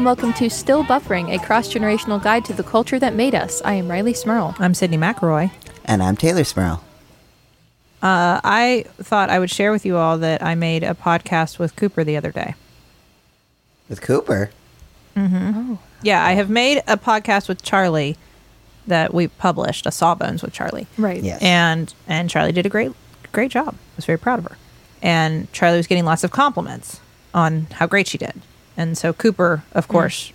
[0.00, 3.34] Hello and welcome to Still Buffering, a cross generational guide to the culture that made
[3.34, 3.60] us.
[3.66, 4.56] I am Rileigh Smirl.
[4.58, 5.50] I'm Sydnee McElroy.
[5.84, 6.82] And I'm Teylor Smirl.
[8.02, 11.76] Uh, I thought I would share with you all that I made a podcast with
[11.76, 12.54] Cooper the other day.
[13.90, 14.48] With Cooper?
[15.18, 18.16] Oh, Yeah, I have made a podcast with Charlie
[18.86, 20.86] that we published, a Sawbones with Charlie.
[20.96, 21.22] Right.
[21.22, 21.42] Yes.
[21.42, 22.92] And and Charlie did a great
[23.32, 23.74] great job.
[23.74, 24.56] I was very proud of her.
[25.02, 27.00] And Charlie was getting lots of compliments
[27.34, 28.40] on how great she did.
[28.80, 29.90] And so Cooper, of mm.
[29.90, 30.32] course,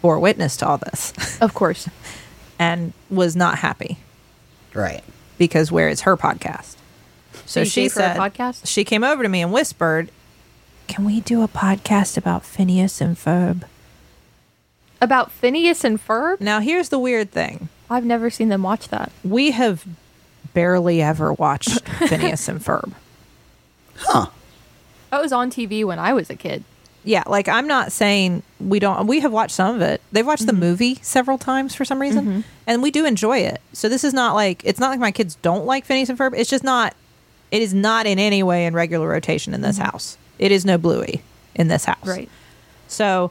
[0.00, 1.88] bore witness to all this Of course.
[2.58, 3.98] and was not happy
[4.74, 5.04] Right.
[5.38, 6.74] because where is her podcast?
[7.46, 8.66] So you she gave her a said, podcast?
[8.66, 10.10] she came over to me and whispered,
[10.88, 13.62] "Can we do a podcast about Phineas and Ferb?"
[15.00, 16.40] About Phineas and Ferb?
[16.40, 19.12] Now, here's the weird thing: I've never seen them watch that.
[19.22, 19.86] we have
[20.52, 22.92] barely ever watched Phineas and Ferb.
[23.96, 24.26] Huh.
[25.10, 26.64] That was on TV when I was a kid.
[27.04, 29.06] Yeah, like I'm not saying we don't.
[29.06, 30.00] We have watched some of it.
[30.12, 30.60] They've watched the mm-hmm.
[30.60, 32.40] movie several times for some reason, mm-hmm.
[32.66, 33.60] and we do enjoy it.
[33.72, 36.32] So this is not like it's not like my kids don't like Phineas and Ferb.
[36.36, 36.94] It's just not.
[37.50, 39.90] It is not in any way in regular rotation in this mm-hmm.
[39.90, 40.16] house.
[40.38, 41.22] It is no Bluey
[41.54, 42.06] in this house.
[42.06, 42.28] Right.
[42.88, 43.30] So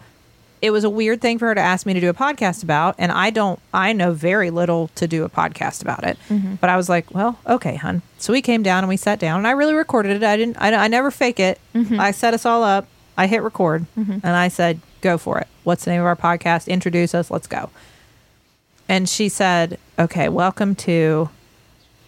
[0.61, 2.95] it was a weird thing for her to ask me to do a podcast about,
[2.99, 3.59] and I don't.
[3.73, 6.17] I know very little to do a podcast about it.
[6.59, 8.02] But I was like, well, okay, hun.
[8.19, 10.23] So we came down and we sat down, and I really recorded it.
[10.23, 10.58] I didn't.
[10.59, 11.59] I, I never fake it.
[11.73, 12.86] I set us all up.
[13.17, 14.20] I hit record, mm-hmm.
[14.23, 15.48] and I said, "Go for it.
[15.64, 16.67] What's the name of our podcast?
[16.67, 17.31] Introduce us.
[17.31, 17.70] Let's go."
[18.88, 21.30] And she said, "Okay, welcome to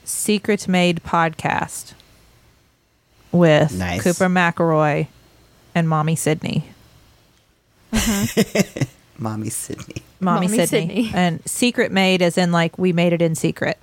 [0.04, 1.94] Secret Made Podcast
[3.32, 4.04] with Nice.
[4.04, 5.08] Cooper McElroy
[5.76, 6.64] and Mommy Sydnee."
[7.92, 8.84] Mm-hmm.
[9.24, 10.02] Mommy Sydnee.
[10.20, 10.90] Mommy, Mommy Sydnee.
[10.90, 11.14] Sydnee.
[11.14, 13.78] And secret made as in like we made it in secret.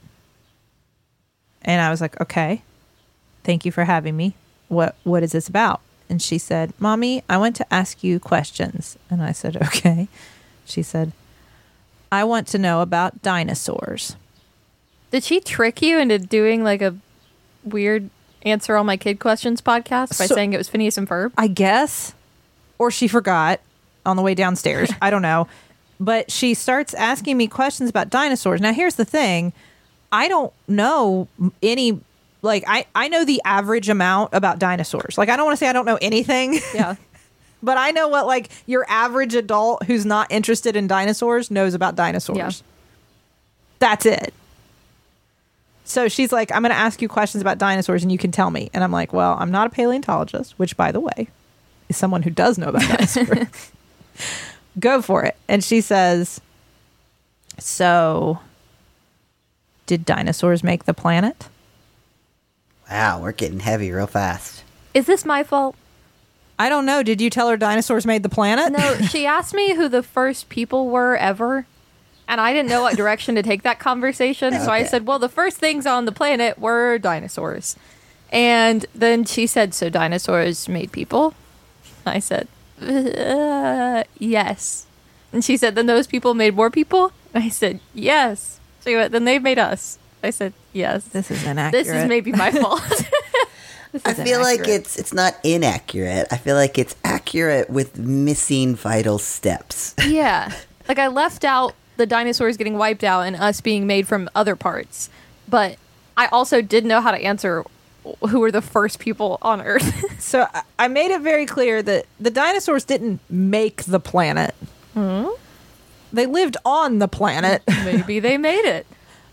[1.62, 2.62] And I was like, okay,
[3.44, 4.34] thank you for having me.
[4.69, 5.81] What what is this about?
[6.10, 8.98] And she said, Mommy, I want to ask you questions.
[9.09, 10.09] And I said, Okay.
[10.66, 11.12] She said,
[12.12, 14.16] I want to know about dinosaurs.
[15.12, 16.97] Did she trick you into doing like a
[17.65, 18.10] weird
[18.43, 21.32] answer all my kid questions podcast by So- saying it was Phineas and Ferb?
[21.38, 22.15] I guess.
[22.78, 23.60] Or she forgot
[24.04, 24.91] on the way downstairs.
[25.03, 25.47] I don't know.
[26.00, 28.60] But she starts asking me questions about dinosaurs.
[28.60, 29.53] Now, here's the thing
[30.10, 31.28] I don't know
[31.62, 32.00] any,
[32.42, 35.18] like, I, I know the average amount about dinosaurs.
[35.18, 36.96] Like, I don't want to say I don't know anything, Yeah.
[37.62, 41.96] but I know what, like, your average adult who's not interested in dinosaurs knows about
[41.96, 42.36] dinosaurs.
[42.36, 42.50] Yeah.
[43.78, 44.34] That's it.
[45.84, 48.50] So she's like, I'm going to ask you questions about dinosaurs and you can tell
[48.50, 48.70] me.
[48.72, 51.28] And I'm like, well, I'm not a paleontologist, which, by the way,
[51.88, 53.72] is someone who does know about dinosaurs.
[54.78, 55.36] Go for it.
[55.48, 56.40] And she says,
[57.58, 58.38] So,
[59.86, 61.48] did dinosaurs make the planet?
[62.90, 64.64] Wow, we're getting heavy real fast.
[64.94, 65.76] Is this my fault?
[66.58, 67.02] I don't know.
[67.02, 68.72] Did you tell her dinosaurs made the planet?
[68.72, 71.66] No, she asked me who the first people were ever.
[72.28, 74.52] And I didn't know what direction to take that conversation.
[74.52, 77.76] So I said, well, the first things on the planet were dinosaurs.
[78.30, 81.34] And then she said, so dinosaurs made people?
[82.06, 82.46] I said,
[82.80, 84.86] uh, yes.
[85.32, 87.12] And she said, then those people made more people?
[87.34, 88.60] I said, yes.
[88.84, 89.98] She went, then they made us.
[90.22, 91.04] I said, yes.
[91.04, 91.84] This is inaccurate.
[91.84, 92.82] This is maybe my fault.
[94.04, 96.28] I is feel like it's it's not inaccurate.
[96.31, 99.94] I feel like it's accurate with missing vital steps.
[100.06, 100.53] Yeah.
[100.88, 104.56] Like I left out the dinosaurs getting wiped out and us being made from other
[104.56, 105.10] parts.
[105.48, 105.76] But
[106.16, 107.64] I also did not know how to answer
[108.28, 110.04] who were the first people on Earth.
[110.20, 114.55] So I- I made it very clear that the dinosaurs didn't make the planet.
[114.94, 115.26] Hmm.
[116.12, 117.62] They lived on the planet.
[117.84, 118.87] Maybe they made it.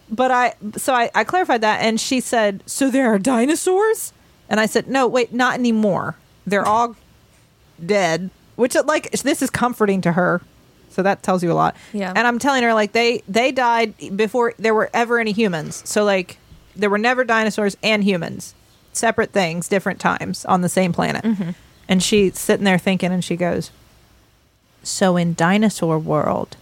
[0.10, 4.14] But I so I, I clarified that and she said, So there are dinosaurs?
[4.50, 6.16] And I said, No, wait, not anymore.
[6.46, 6.96] They're all
[7.84, 8.30] dead.
[8.56, 10.42] Which like this is comforting to her.
[10.90, 11.76] So that tells you a lot.
[11.94, 12.12] Yeah.
[12.16, 15.84] And I'm telling her like they they died before there were ever any humans.
[15.86, 16.38] So like
[16.76, 18.56] there were never dinosaurs and humans.
[18.94, 21.24] Separate things, different times on the same planet.
[21.24, 21.52] Mm-hmm.
[21.88, 23.70] And she's sitting there thinking and she goes,
[24.82, 26.58] So in dinosaur world,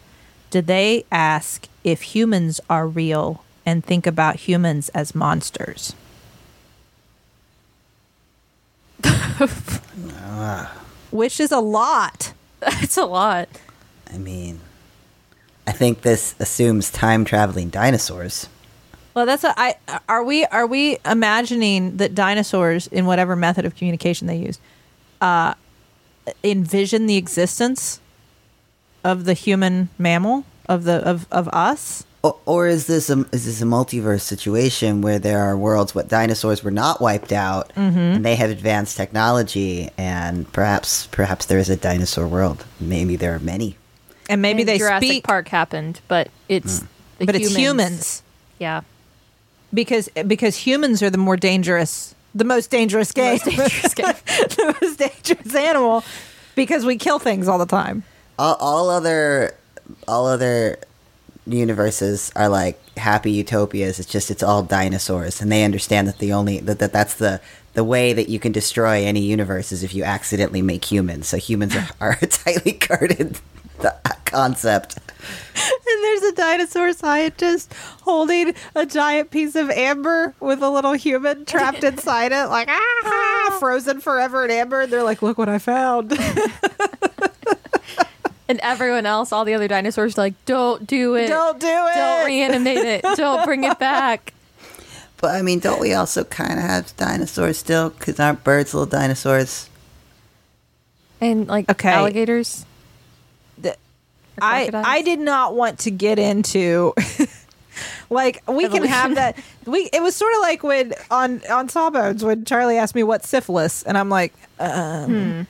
[0.49, 5.95] did they ask if humans are real and think about humans as monsters?
[11.11, 12.33] Which is a lot.
[12.81, 13.47] It's a lot.
[14.11, 14.59] I mean,
[15.67, 18.49] I think this assumes time traveling dinosaurs.
[19.13, 19.75] Well, that's a, I
[20.09, 24.59] are we are we imagining that dinosaurs in whatever method of communication they used
[25.21, 25.53] uh
[26.43, 27.99] envision the existence
[29.03, 33.45] of the human mammal of the of of us Or, or is this a is
[33.45, 37.97] this a multiverse situation where there are worlds where dinosaurs were not wiped out Mm-hmm.
[37.99, 42.65] and they have advanced technology and perhaps perhaps there is a dinosaur world.
[42.79, 43.77] Maybe there are many.
[44.29, 46.79] And maybe And they Jurassic speak, Park happened, but it's
[47.19, 48.23] the but it's humans
[48.59, 48.81] Yeah.
[49.73, 54.13] because because humans are the more dangerous, the most dangerous game, Most dangerous game.
[54.57, 56.03] the most dangerous animal
[56.55, 58.03] because we kill things all the time.
[58.39, 59.53] All, all other
[60.07, 60.79] all other
[61.47, 63.99] universes are like happy utopias.
[63.99, 67.41] It's just it's all dinosaurs, and they understand that the only that, that that's the
[67.73, 71.27] the way that you can destroy any universe is if you accidentally make humans.
[71.27, 73.39] So humans are, are a tightly guarded
[74.25, 74.97] concept.
[74.97, 81.45] And there's a dinosaur scientist holding a giant piece of amber with a little human
[81.45, 84.81] trapped inside it, like ah, frozen forever in amber.
[84.81, 86.17] And they're like, "Look what I found."
[88.47, 91.27] And everyone else, all the other dinosaurs, are like, don't do it.
[91.27, 91.95] Don't do it.
[91.95, 93.01] Don't reanimate it.
[93.15, 94.33] Don't bring it back.
[95.17, 97.89] But I mean, don't we also kind of have dinosaurs still?
[97.89, 99.69] Because aren't birds little dinosaurs?
[101.21, 101.89] And like Okay.
[101.89, 102.65] alligators.
[103.57, 103.77] The-
[104.39, 104.69] I.
[104.73, 106.93] I did not want to get into
[108.09, 112.23] like we can have that we it was sort of like when on on Sawbones
[112.23, 115.47] when Charlie asked me what's syphilis and I'm like um,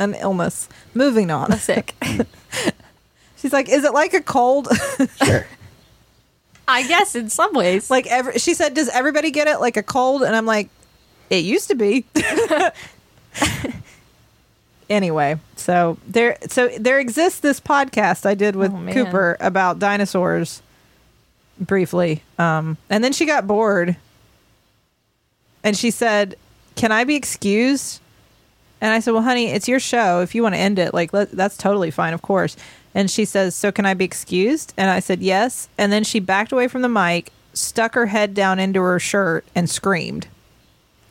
[0.00, 0.68] an illness.
[0.94, 1.52] Moving on.
[1.58, 1.94] sick.
[3.36, 4.68] She's like, is it like a cold?
[5.24, 5.46] Sure.
[6.66, 7.90] I guess in some ways.
[7.90, 10.22] like every she said, does everybody get it like a cold?
[10.22, 10.68] And I'm like,
[11.30, 12.04] it used to be.
[14.90, 18.92] anyway, so there so there exists this podcast I did with Oh.
[18.92, 20.62] Cooper about dinosaurs
[21.60, 22.22] briefly.
[22.38, 23.96] Um and then she got bored
[25.64, 26.36] and she said,
[26.76, 28.00] "Can I be excused?"
[28.80, 30.20] And I said, "Well, honey, it's your show.
[30.20, 32.56] If you want to end it, like let, that's totally fine, of course."
[32.94, 36.20] And she says, "So can I be excused?" And I said, "Yes." And then she
[36.20, 40.28] backed away from the mic, stuck her head down into her shirt, and screamed.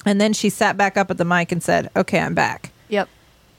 [0.05, 3.09] And then she sat back up at the mic and said, "Okay, I'm back." yep.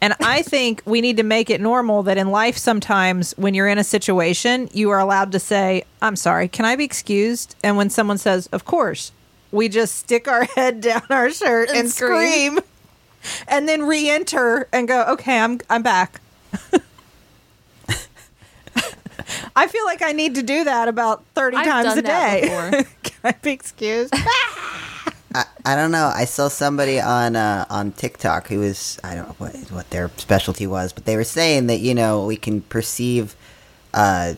[0.01, 3.67] And I think we need to make it normal that in life, sometimes when you're
[3.67, 7.57] in a situation, you are allowed to say, I'm sorry, can I be excused?
[7.65, 9.11] And when someone says, Of course,
[9.51, 12.59] we just stick our head down our shirt and, And scream.
[12.59, 12.61] scream.
[13.49, 16.21] and then re enter and go, Okay, I'm, I'm back.
[19.57, 22.85] I feel like I need to do that about 30 I've times a day.
[23.03, 24.15] can I be excused?
[25.35, 26.11] I, I don't know.
[26.15, 30.11] I saw somebody on uh, on TikTok who was I don't know what what their
[30.17, 33.37] specialty was, but they were saying that you know we can perceive
[33.93, 34.35] uh,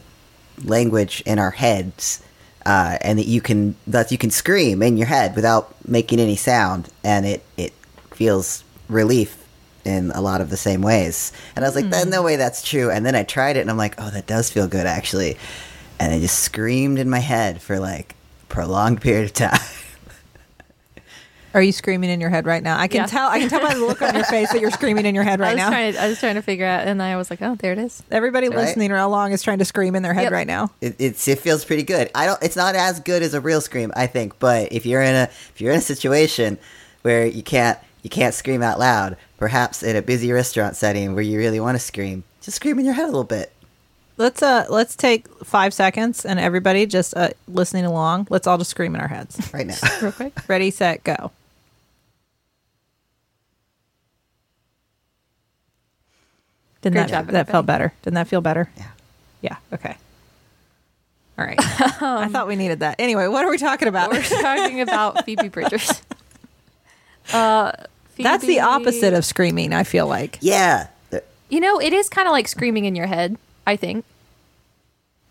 [0.65, 2.23] language in our heads,
[2.67, 6.37] uh, and that you can that you can scream in your head without making any
[6.37, 7.73] sound, and it it
[8.11, 9.37] feels relief
[9.85, 11.33] in a lot of the same ways.
[11.55, 13.71] And I was like, "There's no way that's true." And then I tried it, and
[13.71, 15.37] I'm like, "Oh, that does feel good actually."
[16.01, 19.61] And I just screamed in my head for like a prolonged period of time.
[21.53, 22.79] Are you screaming in your head right now?
[22.79, 23.07] I can Yeah.
[23.07, 23.29] tell.
[23.29, 25.41] I can tell by the look on your face that you're screaming in your head
[25.41, 25.69] right was now.
[25.71, 27.79] trying to, I was trying to figure out, and I was like, oh, there it
[27.79, 28.03] is.
[28.11, 28.59] Everybody Right.
[28.59, 30.33] listening along is trying to scream in their head Yep.
[30.33, 30.71] right now.
[30.81, 32.11] It, it's it feels pretty good.
[32.15, 32.41] I don't.
[32.43, 34.39] It's not as good as a real scream, I think.
[34.39, 36.59] But if you're in a if you're in a situation
[37.03, 41.25] where you can't you can't scream out loud, perhaps in a busy restaurant setting where
[41.25, 43.53] you really want to scream, just scream in your head a little bit.
[44.19, 48.29] Let's uh let's take five seconds and everybody just uh listening along.
[48.31, 49.41] Let's all just scream in our heads.
[49.53, 49.75] right now.
[50.01, 50.35] Real quick.
[50.47, 51.33] Ready, set, go.
[56.83, 57.93] Didn't Great that job, that felt better?
[58.03, 58.71] Didn't that feel better?
[58.77, 58.87] Yeah.
[59.43, 59.57] Yeah.
[59.73, 59.97] Okay.
[61.39, 61.59] All right.
[62.03, 62.97] I thought we needed that.
[62.99, 64.11] Anyway, what are we talking about?
[64.11, 66.03] We're talking about Phoebe Bridgers.
[67.33, 67.71] Uh,
[68.19, 69.73] That's the opposite of screaming.
[69.73, 70.39] I feel like.
[70.41, 70.89] yeah.
[71.49, 73.37] You know, it is kind of like screaming in your head.
[73.67, 74.05] I think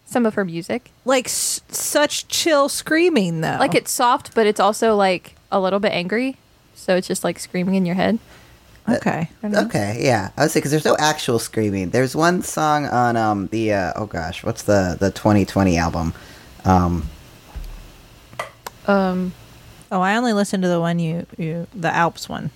[0.05, 3.57] some of her music, Like s- such chill screaming though.
[3.59, 6.37] like it's soft, but it's also like a little bit angry.
[6.75, 8.19] So it's just like screaming in your head.
[8.97, 9.29] Okay.
[9.43, 9.47] I.
[9.65, 10.29] Okay, yeah.
[10.37, 11.89] I would say because there's no actual screaming.
[11.91, 16.13] There's one song on um the uh, oh gosh, what's the the 2020 album?
[16.65, 17.09] Um,
[18.87, 19.33] Um,
[19.91, 22.51] Oh, I only listened to the one you you the Alps one.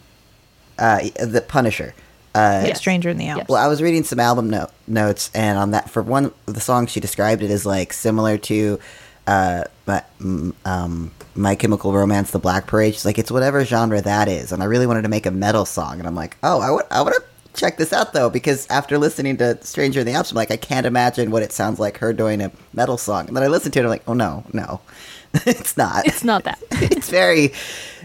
[0.78, 1.94] uh, the Punisher.
[2.36, 2.78] Uh, Yes.
[2.80, 3.48] Stranger in the Alps.
[3.50, 6.60] Well, I was reading some album no- notes, and on that, for one of the
[6.62, 8.80] songs, she described it as like similar to
[9.28, 12.94] uh, my, mm, um, My Chemical Romance, The Black Parade.
[12.94, 15.66] She's like, it's whatever genre that is, and I really wanted to make a metal
[15.66, 17.24] song, and I'm like, oh, I would, I want to
[17.60, 20.58] check this out though, because after listening to Stranger in the Alps, I'm like, I
[20.58, 23.74] can't imagine what it sounds like her doing a metal song, and then I listened
[23.74, 24.82] to it, I'm like, oh no, no,
[25.34, 26.06] it's not.
[26.06, 26.60] it's not that.
[26.72, 27.54] it's very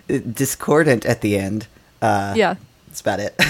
[0.08, 1.66] uh, discordant at the end.
[2.00, 2.54] Uh, yeah,
[2.86, 3.40] that's about it.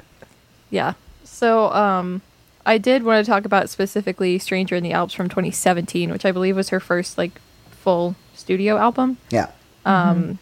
[0.70, 0.94] yeah.
[1.24, 2.22] So, um,
[2.66, 6.32] I did want to talk about specifically Stranger in the Alps from 2017, which I
[6.32, 7.40] believe was her first like
[7.70, 9.18] full studio album.
[9.30, 9.50] Yeah.
[9.84, 10.38] Um,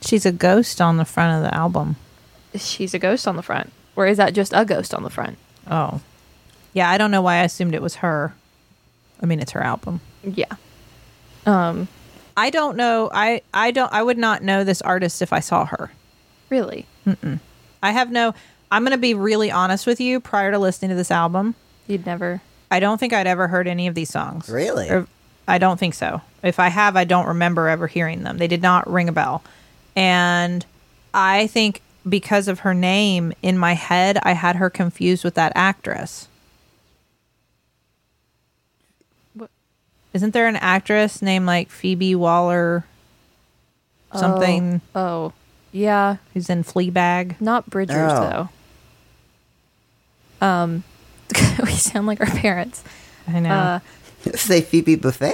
[0.00, 1.96] She's a ghost on the front of the album.
[2.56, 5.38] She's a ghost on the front, or is that just a ghost on the front?
[5.70, 6.00] Oh.
[6.72, 8.34] Yeah, I don't know why I assumed it was her.
[9.22, 10.00] I mean, it's her album.
[10.22, 10.52] Yeah.
[11.46, 11.88] Um,
[12.36, 13.10] I don't know.
[13.12, 15.90] I I don't I would not know this artist if I saw her.
[16.50, 16.86] really,
[17.82, 18.34] I have no
[18.72, 21.54] I'm going to be really honest with you prior to listening to this album.
[21.86, 22.40] you'd never.
[22.70, 24.48] I don't think I'd ever heard any of these songs.
[24.48, 24.88] Really?
[24.90, 25.06] Or-
[25.46, 26.22] I don't think so.
[26.44, 28.38] If I have, I don't remember ever hearing them.
[28.38, 29.42] They did not ring a bell.
[29.96, 30.64] And
[31.14, 35.52] I think because of her name in my head, I had her confused with that
[35.54, 36.28] actress.
[39.34, 39.50] What?
[40.12, 42.84] Isn't there an actress named like Phoebe Waller
[44.14, 45.32] something Oh, oh.
[45.72, 46.16] yeah.
[46.34, 47.40] who's in Fleabag?
[47.40, 48.48] Not Bridgers Oh.
[50.40, 50.46] though.
[50.46, 50.84] Um,
[51.64, 52.84] we sound like our parents.
[53.26, 53.50] I know.
[53.50, 53.78] Uh,
[54.34, 55.32] Say Phoebe Buffay?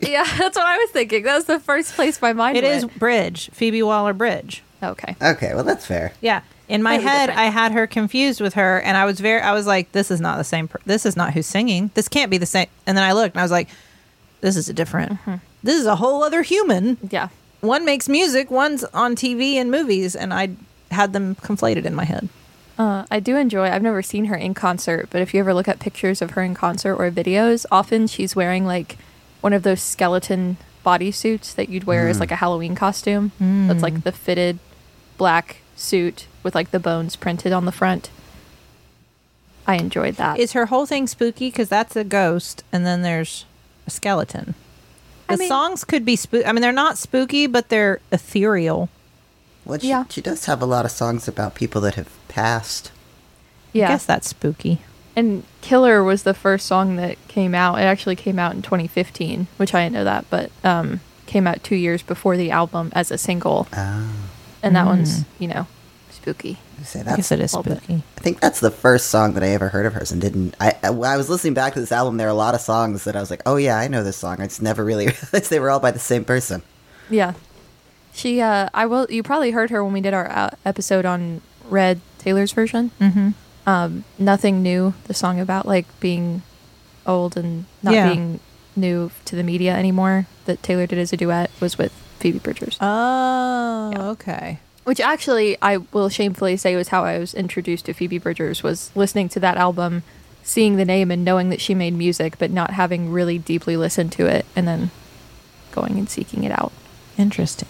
[0.08, 1.24] yeah, that's what I was thinking.
[1.24, 2.98] That was the first place my mind it is went.
[2.98, 4.62] Bridge, Phoebe Waller Bridge.
[4.82, 5.16] Okay.
[5.20, 6.12] Okay, well, that's fair.
[6.20, 6.42] Yeah.
[6.68, 7.40] In my head, different.
[7.40, 10.20] I had her confused with her, and I was very, I was like, this is
[10.20, 10.68] not the same.
[10.68, 11.90] Per- this is not who's singing.
[11.94, 12.68] This can't be the same.
[12.86, 13.68] And then I looked, and I was like,
[14.40, 15.12] this is a different.
[15.12, 15.34] Mm-hmm.
[15.62, 16.96] This is a whole other human.
[17.10, 17.28] Yeah.
[17.60, 20.50] One makes music, one's on TV and movies, and I
[20.90, 22.28] had them conflated in my head.
[22.78, 23.68] Uh, I do enjoy.
[23.68, 26.42] I've never seen her in concert, but if you ever look at pictures of her
[26.42, 28.96] in concert or videos, often she's wearing like
[29.40, 32.20] one of those skeleton bodysuits that you'd wear as hmm.
[32.20, 33.32] like a Halloween costume.
[33.38, 34.00] That's like hmm.
[34.00, 34.58] the fitted
[35.16, 38.10] black suit with like the bones printed on the front.
[39.66, 40.38] I enjoyed that.
[40.38, 41.50] Is her whole thing spooky?
[41.50, 43.44] Because that's a ghost, and then there's
[43.86, 44.54] a skeleton.
[45.28, 46.44] The I mean- songs could be spooky.
[46.44, 48.88] I mean, they're not spooky, but they're ethereal.
[49.64, 50.04] Well, she, Yeah.
[50.08, 52.90] she does have a lot of songs about people that have passed.
[53.72, 53.86] yeah.
[53.86, 54.80] I guess that's spooky.
[55.16, 57.76] And Killer was the first song that came out.
[57.78, 61.62] It actually came out in 2015, which I didn't know that, but um, came out
[61.64, 63.66] two years before the album as a single.
[63.76, 64.12] Oh.
[64.62, 65.66] And that one's, you know,
[66.10, 66.58] spooky.
[66.78, 67.82] I say I that's guess it is little bit.
[67.82, 68.02] spooky.
[68.16, 70.54] I think that's the first song that I ever heard of hers and didn't.
[70.60, 72.16] I I- I was listening back to this album.
[72.16, 74.16] There are a lot of songs that I was like, "Oh yeah, I know this
[74.16, 76.62] song." I just never really realized they were all by the same person.
[77.10, 77.34] Yeah.
[78.12, 81.40] She, uh, I will, you probably heard her when we did our uh, episode on
[81.68, 82.90] Red Taylor's version.
[83.00, 83.30] Mm-hmm.
[83.70, 86.42] Um, Nothing New, the song about like being
[87.06, 88.12] old and not Yeah.
[88.12, 88.40] being
[88.74, 92.76] new to the media anymore that Taylor did as a duet was with Phoebe Bridgers.
[92.80, 94.02] Oh, Yeah.
[94.10, 94.58] okay.
[94.84, 98.90] Which actually, I will shamefully say was how I was introduced to Phoebe Bridgers was
[98.96, 100.02] listening to that album,
[100.42, 104.10] seeing the name and knowing that she made music, but not having really deeply listened
[104.12, 104.90] to it, and then
[105.70, 106.72] going and seeking it out.
[107.18, 107.68] Interesting.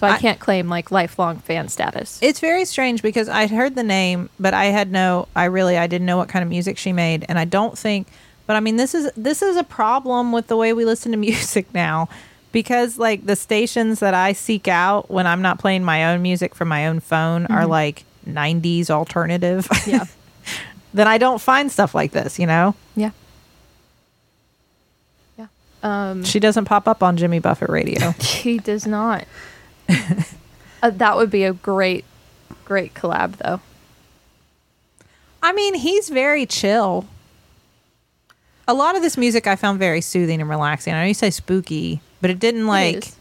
[0.00, 2.18] So I, I- can't claim like lifelong fan status.
[2.22, 5.28] It's very strange because I'd heard the name, but I had no.
[5.36, 8.06] I really I didn't know what kind of music she made, and I don't think.
[8.46, 11.18] But I mean, this is this is a problem with the way we listen to
[11.30, 12.08] music now,
[12.50, 16.54] because like the stations that I seek out when I'm not playing my own music
[16.54, 19.68] from my own phone are like '90s alternative.
[19.86, 20.06] yeah,
[20.94, 22.38] then I don't find stuff like this.
[22.38, 23.10] You know, yeah,
[25.38, 25.48] yeah.
[25.82, 28.12] Um, she doesn't pop up on Jimmy Buffett radio.
[28.20, 29.26] she does not.
[30.82, 32.04] uh, that would be a great,
[32.64, 33.60] great collab, though.
[35.42, 37.06] I mean, he's very chill.
[38.68, 40.94] A lot of this music I found very soothing and relaxing.
[40.94, 43.16] I know you say spooky, but it didn't like is.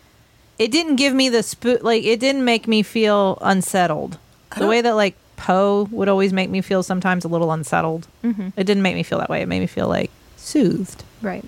[0.60, 4.18] it, didn't give me the spook like it didn't make me feel unsettled.
[4.58, 8.08] The way that like Poe would always make me feel sometimes a little unsettled.
[8.24, 8.52] Mhm.
[8.58, 9.42] It didn't make me feel that way.
[9.42, 11.04] It made me feel like soothed.
[11.22, 11.46] Right.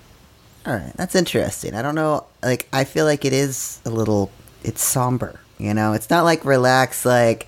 [0.64, 1.74] All right, that's interesting.
[1.74, 2.24] I don't know.
[2.42, 4.30] Like, I feel like it is a little.
[4.64, 5.40] It's somber.
[5.58, 7.04] You know, it's not like relaxed.
[7.06, 7.46] Like,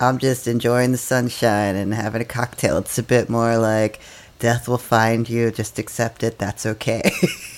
[0.00, 2.78] I'm just enjoying the sunshine and having a cocktail.
[2.78, 4.00] It's a bit more like
[4.38, 5.50] death will find you.
[5.50, 6.38] Just accept it.
[6.38, 7.10] That's okay.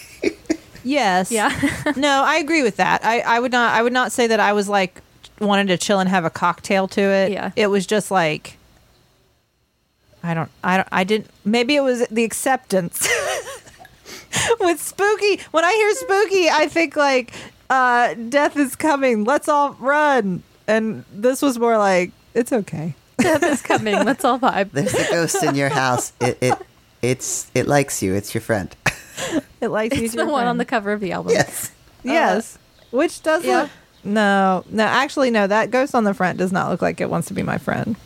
[0.87, 1.33] Yes.
[1.33, 1.51] Yeah.
[1.97, 3.05] no, I agree with that.
[3.05, 5.03] I, I would not I would not say that I was like
[5.41, 7.33] wanted to chill and have a cocktail to it.
[7.33, 7.51] Yeah.
[7.57, 8.57] It was just like
[10.23, 13.09] I don't I don't I didn't maybe it was the acceptance.
[14.61, 17.33] with spooky when I hear spooky, I think like
[17.71, 19.25] uh death is coming.
[19.25, 20.43] Let's all run.
[20.69, 22.95] And this was more like it's okay.
[23.19, 23.95] Death is coming.
[24.05, 24.73] Let's all vibe.
[24.73, 26.13] There's a ghost in your house.
[26.21, 26.55] It it
[27.03, 28.15] it's it likes you.
[28.15, 28.75] It's your friend.
[29.63, 31.33] It likes you It's the your one on the cover of the album.
[31.33, 31.73] yes.
[32.05, 32.59] Yes.
[32.91, 33.49] Which doesn't.
[33.49, 33.69] yeah.
[34.05, 35.47] No, no, actually, no.
[35.47, 37.97] That ghost on the front does not look like it wants to be my friend.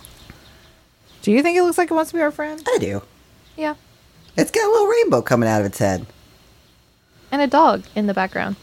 [1.23, 2.63] Do you think it looks like it wants to be our friend?
[2.67, 3.03] I do.
[3.57, 3.75] Yeah.
[4.37, 6.07] It's got a little rainbow coming out of its head.
[7.33, 8.55] And a dog in the background.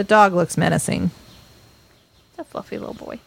[0.00, 1.10] The dog looks menacing.
[2.30, 3.20] It's a fluffy little boy.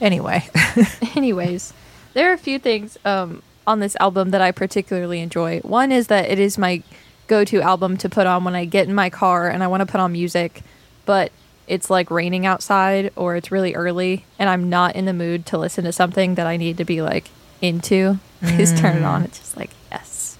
[0.00, 0.48] Anyway,
[1.14, 1.74] Anyways,
[2.14, 2.96] there are a few things.
[3.04, 5.60] Um, on this album that I particularly enjoy.
[5.60, 6.82] One is that it is my
[7.26, 9.86] go-to album to put on when I get in my car and I want to
[9.86, 10.62] put on music,
[11.04, 11.32] but
[11.66, 15.58] it's like raining outside or it's really early and I'm not in the mood to
[15.58, 17.28] listen to something that I need to be like
[17.60, 18.20] into.
[18.40, 19.24] Please turn it on.
[19.24, 20.38] It's just like, yes.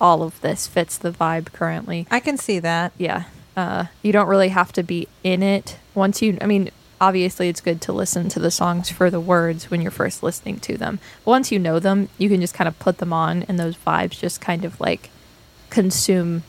[0.00, 2.90] All of this fits the vibe currently I can see that.
[2.98, 6.70] yeah uh, you don't really have to be in it once you i mean
[7.00, 10.58] obviously it's good to listen to the songs for the words when you're first listening
[10.60, 13.42] to them but once you know them you can just kind of put them on
[13.44, 15.10] and those vibes just kind of like
[15.70, 16.42] consume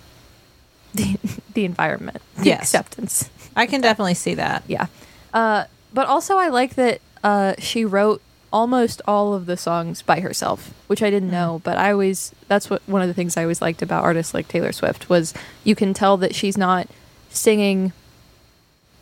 [0.93, 1.17] the,
[1.53, 2.61] the environment the Yes.
[2.61, 4.63] acceptance I can definitely see that.
[4.67, 4.87] yeah
[5.33, 8.21] uh, but also i like that uh, she wrote
[8.53, 12.69] almost all of the songs by herself which i didn't know but i always that's
[12.69, 15.33] what one of the things i always liked about artists like taylor swift was
[15.65, 16.87] you can tell that she's not
[17.29, 17.91] singing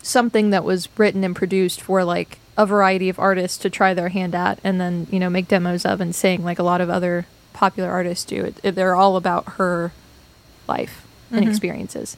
[0.02, 4.10] something that was written and produced for like a variety of artists to try their
[4.10, 6.90] hand at and then you know make demos of and sing like a lot of
[6.90, 8.44] other popular artists do.
[8.46, 9.92] It, it- they're all about her
[10.68, 12.18] life and experiences.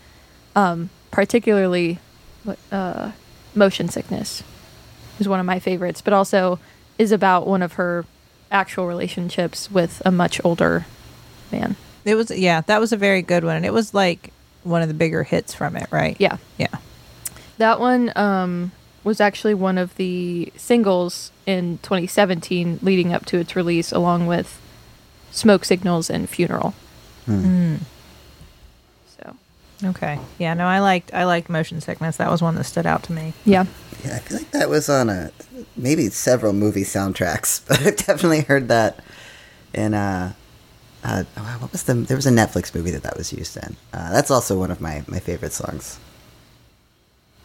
[0.55, 1.99] Um, particularly
[2.71, 3.11] uh,
[3.55, 4.43] motion sickness
[5.19, 6.59] is one of my favorites but also
[6.97, 8.05] is about one of her
[8.51, 10.85] actual relationships with a much older
[11.51, 11.75] man.
[12.05, 14.31] It was yeah, that was a very good one, and it was like
[14.67, 16.15] one of the bigger hits from it, right?
[16.19, 16.67] yeah yeah.
[17.57, 18.71] That one um,
[19.03, 24.61] was actually one of the singles in 2017 leading up to its release, along with
[25.31, 26.73] Smoke Signals and Funeral.
[27.27, 27.79] Mm.
[29.17, 29.35] So,
[29.83, 30.19] Okay.
[30.37, 30.53] Yeah.
[30.53, 32.17] No, I liked I liked Motion Sickness.
[32.17, 33.33] That was one that stood out to me.
[33.45, 33.65] yeah.
[34.05, 35.31] Yeah, I feel like that was on a
[35.75, 38.99] maybe several movie soundtracks, but I've definitely heard that
[39.73, 40.33] in uh,
[41.07, 43.75] uh oh, what was the there was a Netflix movie that that was used in.
[43.93, 45.99] Uh, that's also one of my my favorite songs.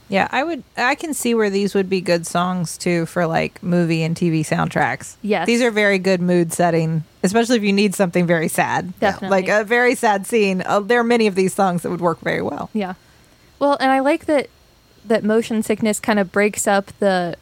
[0.09, 0.63] Yeah, I would.
[0.77, 4.41] I can see where these would be good songs too for like movie and TV
[4.41, 5.17] soundtracks.
[5.23, 5.47] Yes.
[5.47, 8.99] these are very good mood setting, especially if you need something very sad.
[8.99, 9.29] Definitely.
[9.31, 10.63] like a very sad scene.
[10.67, 12.69] Uh, there are many of these songs that would work very well.
[12.75, 12.95] Yeah.
[13.59, 14.51] Well, and I like that
[15.05, 17.37] that motion sickness kind of breaks up the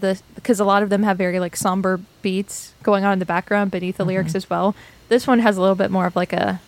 [0.00, 3.26] the because a lot of them have very like somber beats going on in the
[3.26, 4.08] background beneath the mm-hmm.
[4.08, 4.74] lyrics as well.
[5.08, 6.60] This one has a little bit more of like a,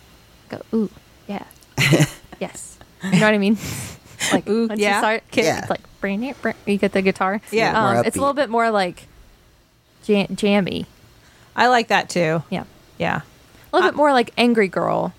[0.51, 0.89] like a ooh
[1.27, 1.43] yeah
[2.39, 3.57] yes you know what I mean
[4.31, 4.95] like Ooh, once yeah.
[4.95, 5.59] you start kick, Yeah.
[5.59, 7.99] it's like bring it bring, you get the guitar Yeah.
[7.99, 9.07] um, it's a little bit more like
[10.03, 10.85] jam- jammy
[11.55, 12.43] I like that too.
[12.49, 12.63] yeah
[12.97, 13.21] Yeah,
[13.71, 15.13] a little I- bit uh, more like angry girl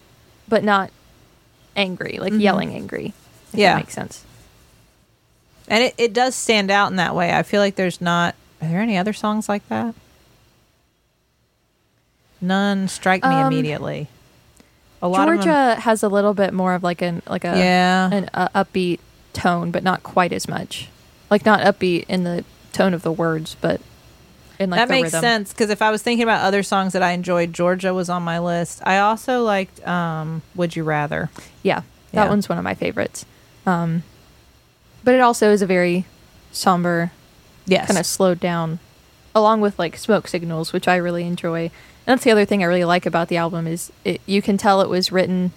[0.49, 0.91] but not
[1.77, 2.41] angry like mm-hmm.
[2.41, 3.13] yelling angry
[3.53, 3.75] if Yeah.
[3.75, 4.25] that makes sense
[5.69, 7.33] and it, it does stand out in that way.
[7.33, 8.35] I feel like there's not.
[8.63, 9.95] Are there any other songs like that?
[12.41, 14.09] None strike me Um, immediately.
[15.03, 17.57] A lot Georgia of them, has a little bit more of like an like a
[17.59, 18.11] Yeah.
[18.13, 19.01] an uh, upbeat
[19.33, 20.89] tone, but not quite as much.
[21.31, 23.81] Like not upbeat in the tone of the words, but
[24.59, 25.21] in like that the makes rhythm.
[25.21, 28.23] sense because if I was thinking about other songs that I enjoyed, Georgia was on
[28.23, 28.81] my list.
[28.85, 31.31] I also liked um, "Would You Rather."
[31.63, 31.81] Yeah,
[32.13, 32.29] that Yeah.
[32.29, 33.25] one's one of my favorites.
[33.67, 34.03] Um,
[35.05, 36.07] but it also is a very
[36.51, 37.13] somber,
[37.67, 38.79] Yes, kind of slowed down,
[39.35, 41.65] along with like smoke signals, which I really enjoy.
[42.07, 44.57] And that's the other thing I really like about the album is it, you can
[44.59, 45.53] tell it was written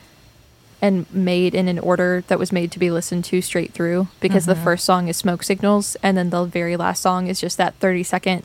[0.82, 4.46] and made in an order that was made to be listened to straight through because
[4.46, 7.74] the first song is smoke signals and then the very last song is just that
[7.80, 8.44] 30 second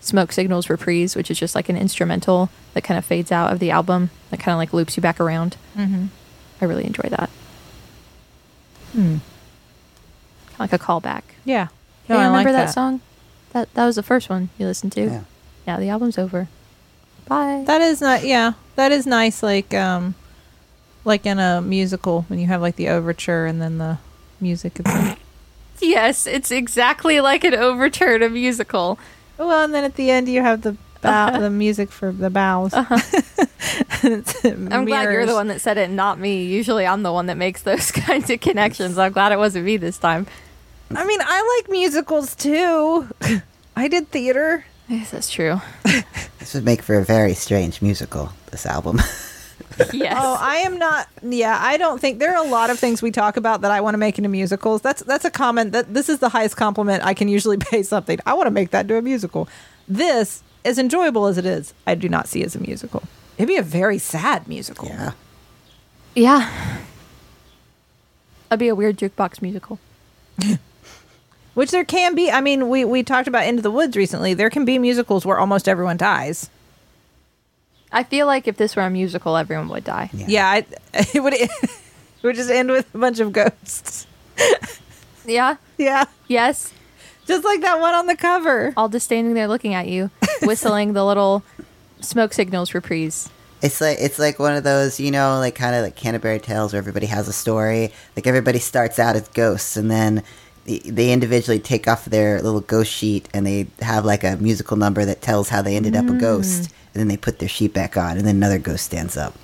[0.00, 3.58] smoke signals reprise which is just like an instrumental that kind of fades out of
[3.58, 6.06] the album that kind of like loops you back around Mm-hmm.
[6.60, 7.28] i really enjoy that
[8.92, 9.16] Hmm.
[10.68, 11.68] Kinda like a callback Yeah.
[12.06, 12.74] hey, I remember like that, that.
[12.74, 13.00] song
[13.52, 15.20] that that was the first one you listened to Yeah.
[15.66, 16.48] yeah the album's over
[17.26, 18.24] bye That is not.
[18.24, 19.42] Yeah, that is nice.
[19.42, 20.14] Like um,
[21.04, 23.98] like in a musical when you have like the overture and then the
[24.40, 24.80] music.
[24.80, 25.16] At the,
[25.86, 28.98] yes it's exactly like an overture to a musical
[29.38, 32.72] well, and then at the end you have the bow, the music for the bows.
[32.74, 32.84] I'm
[34.84, 36.44] glad you're the one that said it, not me.
[36.44, 38.98] Usually, I'm the one that makes those kinds of connections.
[38.98, 40.26] I'm glad it wasn't me this time.
[40.96, 43.08] I mean, I like musicals too.
[43.76, 44.64] I did theater.
[44.88, 45.60] Yes, that's true.
[46.38, 48.30] This would make for a very strange musical.
[48.50, 49.00] This album.
[49.92, 50.14] Yes.
[50.16, 51.08] Oh, I am not.
[51.22, 53.80] Yeah, I don't think there are a lot of things we talk about that I
[53.80, 54.82] want to make into musicals.
[54.82, 58.20] That's that's a comment that this is the highest compliment I can usually pay something.
[58.24, 59.48] I want to make that into a musical.
[59.88, 63.02] This, as enjoyable as it is, I do not see as a musical.
[63.36, 64.86] It'd be a very sad musical.
[64.88, 65.12] yeah.
[66.14, 66.78] yeah.
[68.48, 69.80] That'd be a weird jukebox musical.
[71.54, 72.30] Which there can be.
[72.30, 74.34] I mean, we we talked about Into the Woods recently.
[74.34, 76.50] There can be musicals where almost everyone dies.
[77.92, 80.10] I feel like if this were a musical, everyone would die.
[80.12, 80.26] Yeah.
[80.28, 80.66] Yeah, I,
[81.14, 81.50] it would it
[82.22, 84.06] would just end with a bunch of ghosts.
[85.24, 85.56] Yeah.
[85.78, 86.72] Yeah, Yes.
[87.26, 88.74] just like that one on the cover.
[88.76, 90.10] All just standing there looking at you,
[90.42, 91.42] whistling the little
[92.00, 93.30] Smoke Signals reprise.
[93.62, 96.72] It's like it's like one of those, you know, like kind of like Canterbury Tales
[96.72, 97.92] where everybody has a story.
[98.16, 100.22] Like everybody starts out as ghosts, and then the-
[100.64, 105.04] they individually take off their little ghost sheet, and they have like a musical number
[105.04, 106.20] that tells how they ended up a mm.
[106.20, 109.34] ghost, and then they put their sheet back on, and then another ghost stands up.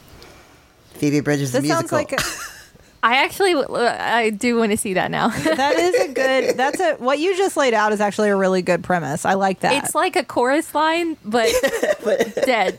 [0.94, 1.98] Phoebe Bridgers the This sounds musical.
[1.98, 2.24] like a,
[3.02, 5.28] I actually, I do want to see that now.
[5.28, 6.56] that is a good.
[6.56, 9.24] That's a what you just laid out is actually a really good premise.
[9.24, 9.85] I like that.
[9.85, 11.50] it's like a chorus line, but
[12.44, 12.78] dead.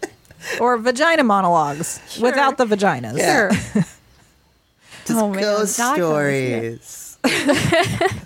[0.60, 3.16] or vagina monologues without the vaginas.
[3.16, 3.52] Yeah.
[3.52, 3.82] Sure.
[5.06, 8.12] Just Oh, man, ghost not ghosts, stories.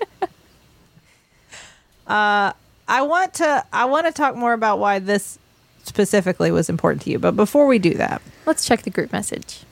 [2.06, 2.52] Uh,
[2.88, 5.38] I want to I want to talk more about why this
[5.84, 7.18] specifically was important to you.
[7.18, 9.64] But before we do that, Let's check the group message.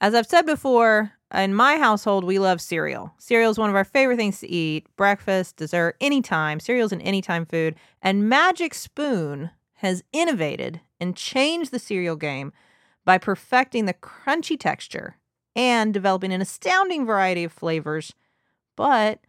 [0.00, 3.14] as I've said before, in my household we love cereal.
[3.18, 4.86] Cereal is one of our favorite things to eat.
[4.96, 6.60] Breakfast, dessert, anytime.
[6.60, 7.74] Cereal's an anytime food.
[8.00, 12.52] And Magic Spoon has innovated and changed the cereal game
[13.04, 15.16] by perfecting the crunchy texture
[15.56, 18.12] and developing an astounding variety of flavors.
[18.76, 19.20] But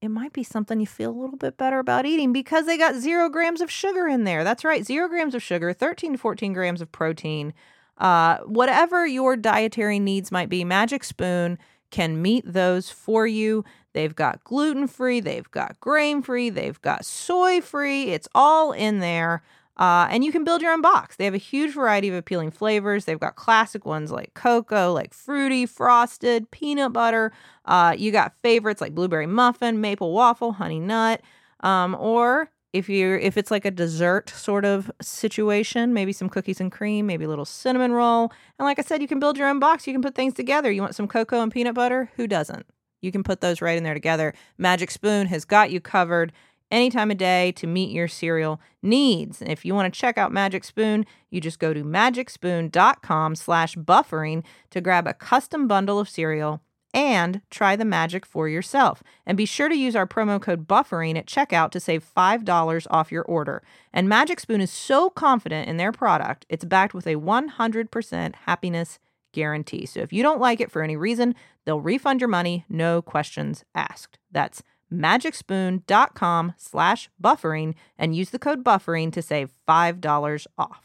[0.00, 2.96] it might be something you feel a little bit better about eating because they got
[2.96, 4.42] zero grams of sugar in there.
[4.42, 7.54] That's right, zero grams of sugar, 13 to 14 grams of protein.
[7.98, 11.56] Uh, whatever your dietary needs might be, Magic Spoon
[11.92, 13.64] can meet those for you.
[13.92, 18.10] They've got gluten free, they've got grain free, they've got soy free.
[18.10, 19.42] It's all in there.
[19.78, 21.16] Uh, and you can build your own box.
[21.16, 23.04] They have a huge variety of appealing flavors.
[23.04, 27.32] They've got classic ones like cocoa, like fruity, frosted, peanut butter.
[27.64, 31.22] Uh, you got favorites like blueberry muffin, maple waffle, honey nut.
[31.60, 36.60] Um, or if you're if it's like a dessert sort of situation, maybe some cookies
[36.60, 38.32] and cream, maybe a little cinnamon roll.
[38.58, 39.86] And like I said, you can build your own box.
[39.86, 40.70] You can put things together.
[40.70, 42.10] You want some cocoa and peanut butter?
[42.16, 42.66] Who doesn't?
[43.02, 44.32] You can put those right in there together.
[44.58, 46.32] Magic Spoon has got you covered
[46.72, 49.40] any time of day to meet your cereal needs.
[49.40, 53.76] And if you want to check out Magic Spoon, you just go to magicspoon.com slash
[53.76, 56.62] buffering to grab a custom bundle of cereal
[56.94, 59.02] and try the magic for yourself.
[59.24, 63.12] And be sure to use our promo code buffering at checkout to save $5 off
[63.12, 63.62] your order.
[63.92, 68.98] And Magic Spoon is so confident in their product, it's backed with a 100% happiness
[69.32, 69.86] guarantee.
[69.86, 73.64] So if you don't like it for any reason, they'll refund your money, no questions
[73.74, 74.18] asked.
[74.30, 80.80] That's magicspoon.com slash buffering and use the code buffering to save $5 off.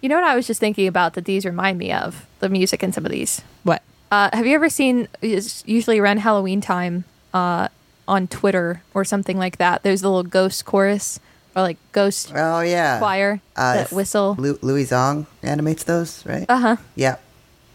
[0.00, 2.82] You know what I was just thinking about that these remind me of the music
[2.82, 3.42] in some of these.
[3.64, 3.82] What?
[4.10, 5.08] Uh, have you ever seen?
[5.22, 7.68] It's usually around Halloween time uh,
[8.06, 9.82] on Twitter or something like that.
[9.82, 11.18] There's a little ghost chorus
[11.56, 12.98] or like ghost Oh yeah.
[12.98, 14.36] choir Uh, that whistle.
[14.38, 16.44] Lu- Louie Zong animates those, right?
[16.48, 16.76] Uh huh.
[16.94, 17.16] yeah.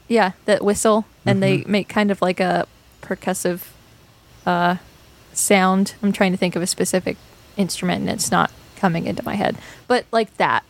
[0.07, 1.71] Yeah, that whistle, and they Mm-hmm.
[1.71, 2.67] make kind of like a
[3.01, 3.61] percussive
[4.45, 4.75] uh,
[5.41, 5.95] sound.
[6.01, 7.17] I'm trying to think of a specific
[7.57, 9.57] instrument, and it's not coming into my head.
[9.87, 10.63] But like that,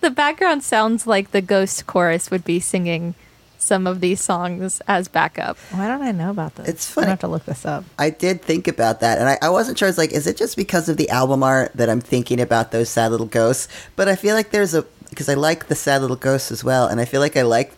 [0.00, 3.14] the background sounds like the ghost chorus would be singing
[3.58, 5.56] some of these songs as backup.
[5.70, 6.68] Why don't I know about this?
[6.68, 7.04] It's funny.
[7.04, 7.84] gonna have to look this up.
[7.98, 9.86] I did think about that, and I, I wasn't sure.
[9.86, 12.72] I was like, is it just because of the album art that I'm thinking about
[12.72, 13.68] those sad little ghosts?
[13.94, 16.86] But I feel like there's a because I like the sad little ghosts as well,
[16.86, 17.72] and I feel like I like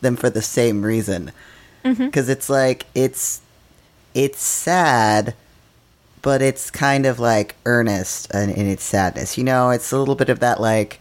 [0.00, 1.32] them for the same reason.
[1.84, 2.06] Mm-hmm.
[2.06, 3.40] Because it's like it's
[4.14, 5.34] it's sad,
[6.28, 9.38] but it's kind of like earnest in, in its sadness.
[9.38, 11.00] You know, it's a little bit of that like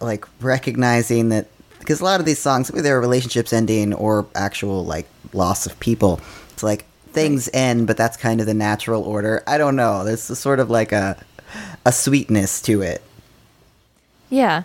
[0.00, 1.48] like recognizing that
[1.80, 5.78] because a lot of these songs there are relationships ending or actual like loss of
[5.80, 6.18] people
[6.50, 10.28] it's like things end but that's kind of the natural order i don't know there's
[10.28, 11.16] a sort of like a
[11.84, 13.02] a sweetness to it
[14.30, 14.62] Yeah.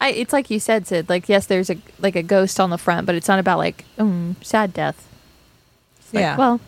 [0.00, 1.08] I, it's like you said, Sid.
[1.08, 3.84] Like, yes, there's a like a ghost on the front, but it's not about like
[3.96, 5.06] mm, sad death.
[6.00, 6.36] It's like, Yeah.
[6.36, 6.60] Well,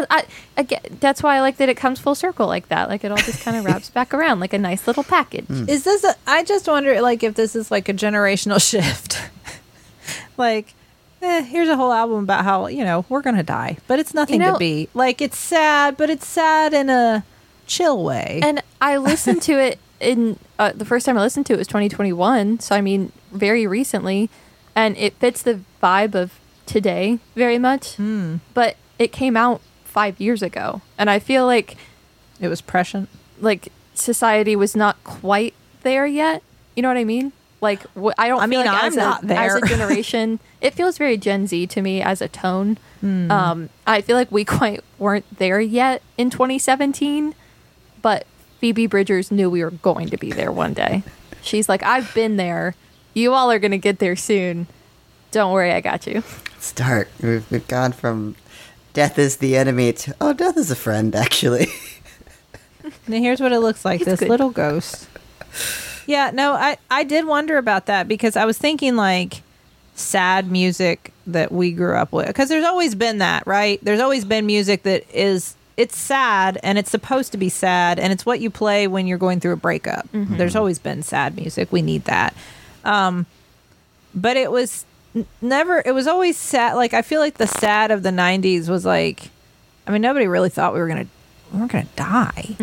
[0.00, 0.24] that I,
[0.56, 2.88] I get, that's why I like that it comes full circle like that.
[2.88, 5.46] Like it all just kind of wraps back around like a nice little package.
[5.48, 6.04] Is this?
[6.04, 9.20] A, I just wonder, like, if this is like a generational shift.
[10.36, 10.74] like,
[11.22, 14.40] eh, here's a whole album about how you know we're gonna die, but it's nothing
[14.40, 15.20] know- to be like.
[15.22, 17.24] It's sad, but it's sad in a
[17.66, 18.40] chill way.
[18.42, 21.66] And I listened to it in uh, the first time I listened to it was
[21.68, 22.60] 2021.
[22.60, 24.28] So I mean, very recently,
[24.74, 26.32] and it fits the vibe of
[26.66, 27.96] today very much.
[28.54, 29.60] But it came out
[29.94, 31.76] five years ago, and I feel like
[32.40, 33.08] it was prescient.
[33.40, 36.42] like society was not quite there yet.
[36.76, 37.32] You know what I mean?
[37.60, 38.40] Like wh- I don't.
[38.40, 39.38] I feel mean, like I'm as not a, there.
[39.38, 40.40] as a generation.
[40.60, 42.76] it feels very Gen Z to me as a tone.
[43.02, 47.34] Um, I feel like we quite weren't there yet in 2017,
[48.00, 48.26] but
[48.60, 51.02] Phoebe Bridgers knew we were going to be there one day.
[51.42, 52.74] She's like, I've been there.
[53.12, 54.66] You all are gonna get there soon.
[55.32, 56.22] Don't worry, I got you.
[56.58, 58.36] start we've, we've gone from
[58.94, 61.66] death is the enemy to oh death is a friend actually
[63.06, 64.00] And here's what it looks like.
[64.00, 64.28] It's this good.
[64.28, 65.08] little ghost
[66.06, 69.42] Yeah, no, I I did wonder about that because I was thinking like
[69.94, 73.78] sad music that we grew up with because there's always been that, right?
[73.82, 78.12] There's always been music that is it's sad and it's supposed to be sad and
[78.12, 80.06] it's what you play when you're going through a breakup.
[80.12, 81.72] There's always been sad music.
[81.72, 82.34] We need that.
[82.84, 83.26] Um
[84.14, 84.93] but it was n-
[85.40, 88.84] never it was always sad like I feel like the sad of the 90s was
[88.84, 89.30] like
[89.86, 91.10] I mean nobody really thought we were going to
[91.52, 92.56] we weren't going to die.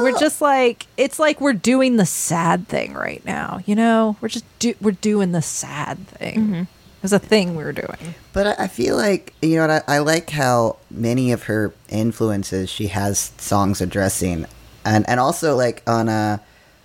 [0.00, 3.60] We're just like it's like we're doing the sad thing right now.
[3.66, 6.66] You know, we're just do, we're doing the sad thing.
[7.02, 8.14] There's a thing we were doing.
[8.32, 11.72] But I, I feel like you know what I, I like how many of her
[11.88, 14.46] influences she has songs addressing,
[14.84, 16.38] and and also like on uh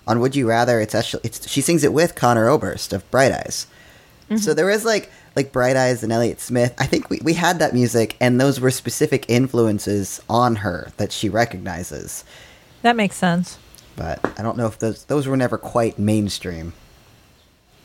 [0.06, 3.32] on Would You Rather, it's actually it's she sings it with Conor Oberst of Bright
[3.32, 3.66] Eyes.
[4.38, 6.74] So there is like like Bright Eyes and Elliott Smith.
[6.78, 11.12] I think we we had that music, and those were specific influences on her that
[11.12, 12.24] she recognizes.
[12.82, 13.58] That makes sense.
[13.96, 16.72] But I don't know if those those were never quite mainstream.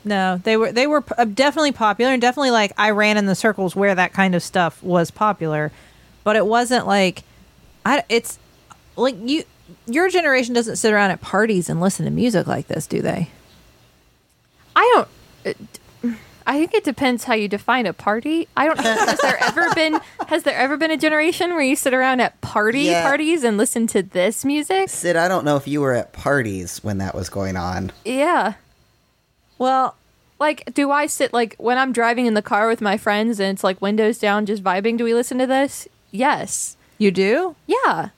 [0.04, 3.36] No, they were they were uh, definitely popular and definitely like I ran in the
[3.36, 5.72] circles where that kind of stuff was popular,
[6.24, 7.24] but it wasn't like
[7.86, 8.40] I it's
[8.96, 9.44] like you
[9.88, 13.30] your generation doesn't sit around at parties and listen to music like this, do they?
[14.76, 15.06] I
[15.46, 15.79] don't.
[16.50, 18.48] It- I think it depends how you define a party.
[18.58, 18.78] I don't.
[18.78, 20.00] Know has there ever been?
[20.28, 23.04] Has there ever been a generation where you sit around at party Yeah.
[23.04, 24.90] parties and listen to this music?
[24.90, 27.92] Sid, I don't know if you were at parties when that was going on.
[28.06, 28.54] Yeah.
[29.58, 29.96] Well,
[30.40, 33.50] Like, do I sit like when I'm driving in the car with my friends and
[33.54, 34.98] it's like windows down, just vibing?
[34.98, 35.88] Do we listen to this?
[36.12, 36.78] Yes.
[36.98, 37.56] you do?
[37.68, 38.10] Yeah.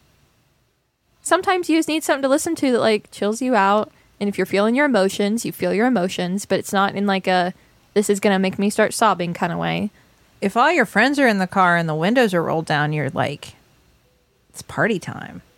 [1.24, 3.92] Sometimes you just need something to listen to that like chills you out.
[4.20, 7.26] And if you're feeling your emotions, you feel your emotions, but it's not in like
[7.28, 7.54] a
[7.94, 9.90] this is gonna make me start sobbing kind of way.
[10.42, 13.10] If all your friends are in the car and the windows are rolled down, you're
[13.12, 13.54] like
[14.50, 15.42] it's party time.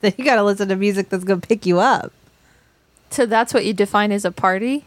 [0.00, 2.12] Then you got to listen to music that's going to pick you up.
[3.10, 4.84] So that's what you define as a party?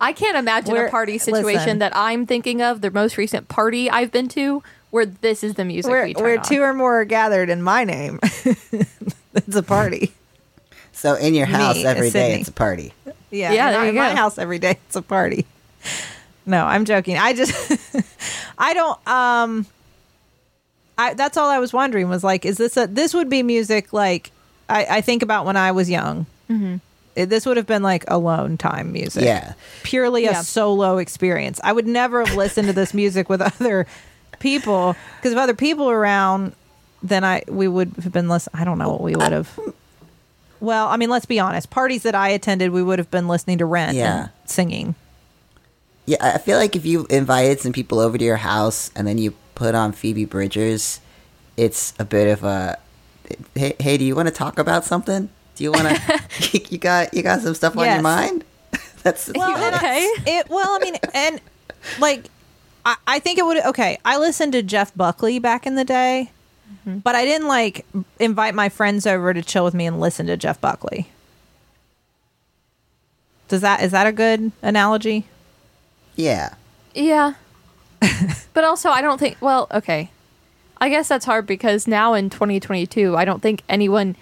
[0.00, 1.78] I can't imagine We're- a party situation listen.
[1.78, 5.64] that I'm thinking of, the most recent party I've been to, where this is the
[5.64, 6.44] music where we turn where on.
[6.44, 8.18] two or more are gathered in my name.
[8.24, 10.12] it's a party.
[10.90, 12.40] So in your house Me, every day, Sydnee.
[12.40, 12.92] it's a party.
[13.32, 14.78] Yeah, Yeah, there my- you in my house every day.
[14.86, 15.46] It's a party.
[16.46, 17.16] No, I'm joking.
[17.16, 17.52] I just,
[18.58, 19.08] I don't.
[19.08, 19.66] Um,
[20.98, 23.92] I that's all I was wondering was like, is this a this would be music
[23.92, 24.30] like
[24.68, 26.26] I, I think about when I was young.
[26.50, 26.76] Mm-hmm.
[27.14, 29.24] this would have been like alone time music.
[29.24, 29.54] Yeah.
[29.82, 30.40] purely Yeah.
[30.40, 31.60] a solo experience.
[31.64, 33.86] I would never have listened to this music with other
[34.38, 36.52] people because if other people were around,
[37.02, 38.60] then I we would have been listening.
[38.60, 39.58] I don't know what we would have.
[40.62, 41.70] Well, I mean, let's be honest.
[41.70, 44.20] Parties that I attended, we would have been listening to Rent Yeah.
[44.20, 44.94] and singing.
[46.06, 49.18] Yeah, I feel like if you invited some people over to your house and then
[49.18, 51.00] you put on Phoebe Bridgers,
[51.56, 52.78] it's a bit of a
[53.54, 55.28] hey, hey do you want to talk about something?
[55.56, 56.20] Do you want to
[56.70, 58.44] you got you got some stuff on your mind?
[59.02, 60.00] That's Well, and I- okay.
[60.38, 61.40] it well, I mean, and
[61.98, 62.26] like,
[62.86, 63.64] I, I think it would.
[63.66, 66.30] Okay, I listened to Jeff Buckley back in the day,
[66.72, 66.98] Mm-hmm.
[66.98, 67.86] but I didn't like
[68.18, 71.08] invite my friends over to chill with me and listen to Jeff Buckley.
[73.48, 75.26] Does that is that a good analogy?
[76.16, 76.54] yeah.
[76.94, 77.34] Yeah.
[78.54, 80.10] but also, I don't think, well, okay.
[80.80, 84.16] I guess that's hard because now in 2022, I don't think anyone,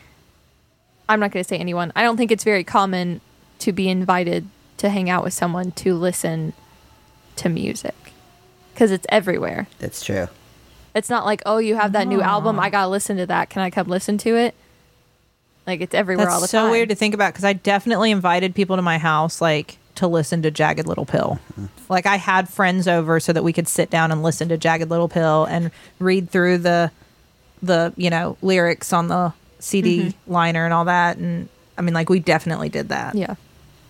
[1.09, 3.21] I'm not going to say anyone, I don't think it's very common
[3.61, 6.53] to be invited to hang out with someone to listen
[7.37, 8.13] to music
[8.75, 9.69] because it's everywhere.
[9.79, 10.29] That's true.
[10.94, 12.59] It's not like, oh, you have that new album.
[12.59, 12.62] Ah.
[12.62, 13.50] I got to listen to that.
[13.50, 14.55] Can I come listen to it?
[15.66, 16.70] Like, it's everywhere That's all the so time.
[16.70, 20.42] weird to think about because I definitely invited people to my house like to listen
[20.42, 21.38] to Jagged Little Pill.
[21.88, 24.88] Like I had friends over so that we could sit down and listen to Jagged
[24.88, 26.90] Little Pill and read through the
[27.62, 30.33] the you know lyrics on the CD mm-hmm.
[30.33, 31.18] liner and all that.
[31.18, 33.14] And I mean, like we definitely did that.
[33.14, 33.35] Yeah.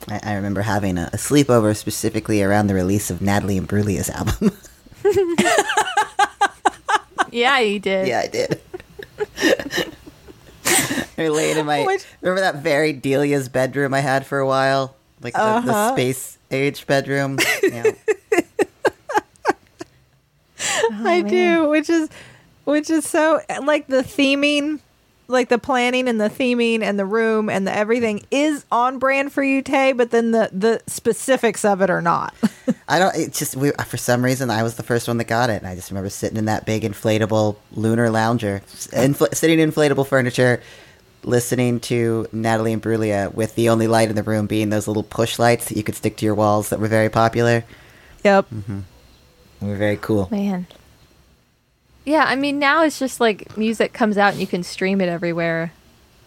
[0.08, 4.50] I, I remember having a, a sleepover specifically around the release of Natalie Imbruglia's album.
[7.30, 8.06] Yeah, you did.
[8.08, 8.60] yeah, I did.
[11.18, 14.94] I laid in my Which- remember that very Delia's bedroom I had for a while,
[15.20, 15.92] like the, the Uh-huh.
[15.94, 17.38] space age bedroom.
[17.62, 17.92] Yeah.
[21.04, 22.08] I do, which is
[22.64, 24.80] which is so like the theming,
[25.30, 29.32] like the planning and the theming and the room and the everything is on brand
[29.32, 29.92] for you, Tay.
[29.92, 32.34] But then the the specifics of it are not.
[32.88, 33.14] I don't.
[33.16, 35.66] It's just we, for some reason I was the first one that got it, and
[35.66, 40.62] I just remember sitting in that big inflatable lunar lounger, infl- sitting in inflatable furniture,
[41.22, 45.38] listening to Natalie Imbruglia with the only light in the room being those little push
[45.38, 47.64] lights that you could stick to your walls that were very popular.
[48.24, 48.48] yep.
[48.50, 48.80] Mm-hmm.
[49.60, 50.28] They were very cool.
[50.30, 50.66] Man.
[52.04, 55.08] Yeah, I mean now it's just like music comes out and you can stream it
[55.08, 55.72] everywhere.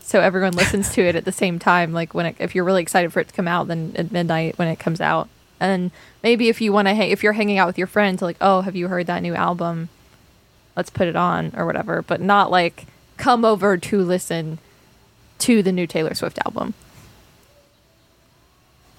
[0.01, 1.93] so everyone listens to it at the same time.
[1.93, 4.57] Like when it, if you're really excited for it to come out, then at midnight
[4.57, 5.29] when it comes out.
[5.59, 8.36] And maybe if you want to, hang, if you're hanging out with your friends, like,
[8.41, 9.89] oh, have you heard that new album?
[10.75, 12.01] Let's put it on or whatever.
[12.01, 12.86] But not like
[13.17, 14.59] come over to listen
[15.39, 16.73] to the new Taylor Swift album.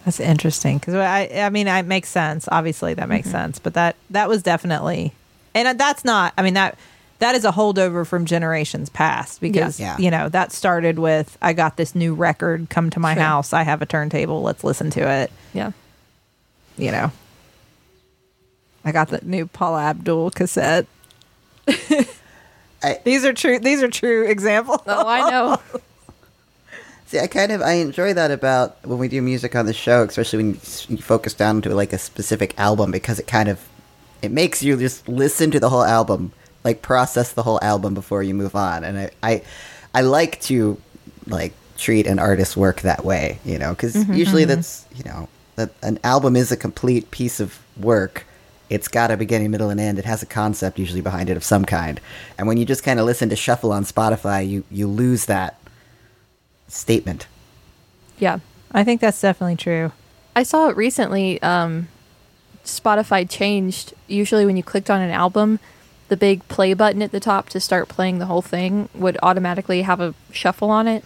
[0.04, 2.48] That's interesting because I, I mean, it makes sense.
[2.50, 3.36] Obviously, that makes mm-hmm.
[3.36, 3.58] sense.
[3.58, 5.12] But that that was definitely,
[5.54, 6.32] and uh, that's not.
[6.38, 6.78] I mean that
[7.20, 9.96] that is a holdover from generations past because Yeah.
[9.98, 12.68] you know that started with I got this new record.
[12.70, 13.22] Come to my Sure.
[13.22, 13.52] house.
[13.52, 14.42] I have a turntable.
[14.42, 15.30] Let's listen to it.
[15.52, 15.72] Yeah.
[16.76, 17.12] You know,
[18.84, 20.86] I got the new Paula Abdul cassette.
[21.68, 23.58] I- these are true.
[23.58, 24.80] These are true examples.
[24.86, 25.60] Oh, I know.
[27.06, 30.02] See, I kind of I enjoy that about when we do music on the show,
[30.02, 33.60] especially when you, you focus down to like a specific album because it kind of
[34.24, 36.32] it makes you just listen to the whole album,
[36.64, 38.84] like process the whole album before you move on.
[38.84, 39.42] And I I,
[39.94, 40.80] I like to
[41.26, 45.70] like treat an artist's work that way, you know, because usually that's you know that
[45.82, 48.26] an album is a complete piece of work.
[48.70, 49.98] It's got a beginning, middle, and end.
[49.98, 52.00] It has a concept usually behind it of some kind.
[52.38, 55.60] And when you just kind of listen to shuffle on Spotify, you you lose that
[56.66, 57.26] statement.
[58.18, 58.38] Yeah.
[58.72, 59.92] I think that's definitely true.
[60.34, 61.40] I saw it recently.
[61.42, 61.88] Um,
[62.64, 63.94] Spotify changed.
[64.08, 65.58] Usually, when you clicked on an album,
[66.08, 69.82] the big play button at the top to start playing the whole thing would automatically
[69.82, 71.04] have a shuffle on it,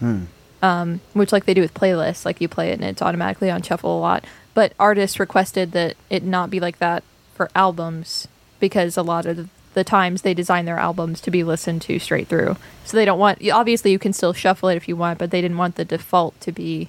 [0.62, 3.62] um, which, like they do with playlists, like you play it and it's automatically on
[3.62, 4.24] shuffle a lot.
[4.54, 8.26] But artists requested that it not be like that for albums
[8.58, 11.98] because a lot of the, the times they design their albums to be listened to
[12.00, 12.56] straight through.
[12.84, 13.38] So they don't want.
[13.48, 16.40] Obviously, you can still shuffle it if you want, but they didn't want the default
[16.40, 16.88] to be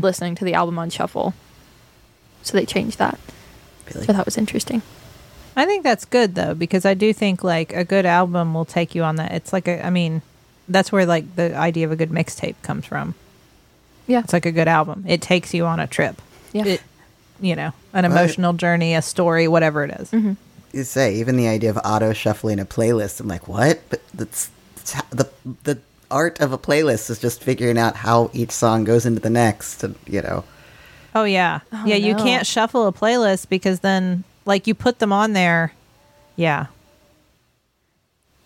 [0.00, 1.34] listening to the album on shuffle.
[2.42, 3.18] So they changed that.
[3.94, 4.06] Really?
[4.06, 4.82] So that was interesting.
[5.56, 8.94] I think that's good though because I do think like a good album will take
[8.94, 9.32] you on that.
[9.32, 10.22] It's like a, I mean,
[10.68, 13.14] that's where like the idea of a good mixtape comes from.
[14.06, 14.20] Yeah.
[14.20, 15.04] It's like a good album.
[15.06, 16.20] It takes you on a trip.
[16.52, 16.66] Yeah.
[16.66, 16.82] It,
[17.40, 20.10] you know, an emotional journey, a story, whatever it is.
[20.10, 20.32] Mm-hmm.
[20.72, 24.50] you say even the idea of auto shuffling a playlist i'm like what but that's,
[24.76, 25.28] that's how, the
[25.64, 25.78] the
[26.10, 29.82] art of a playlist is just figuring out how each song goes into the next
[29.82, 30.44] and you know
[31.14, 31.96] Oh yeah, Oh, yeah.
[31.96, 32.22] You no.
[32.22, 35.72] can't shuffle a playlist because then like you put them on there.
[36.36, 36.66] Yeah,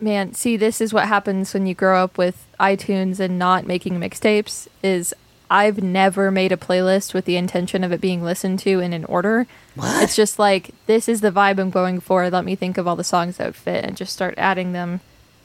[0.00, 3.98] Man, see, this is what happens when you grow up with iTunes and not making
[4.00, 4.66] mixtapes.
[4.82, 5.14] Is
[5.50, 9.04] I've never made a playlist with the intention of it being listened to in an
[9.04, 9.46] order.
[9.76, 10.02] What?
[10.02, 12.28] It's just like this is the vibe I'm going for.
[12.28, 15.00] Let me think of all the songs that would fit and just start adding them,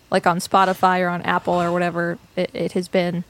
[0.10, 3.23] like on Spotify or on Apple or whatever it, it has been,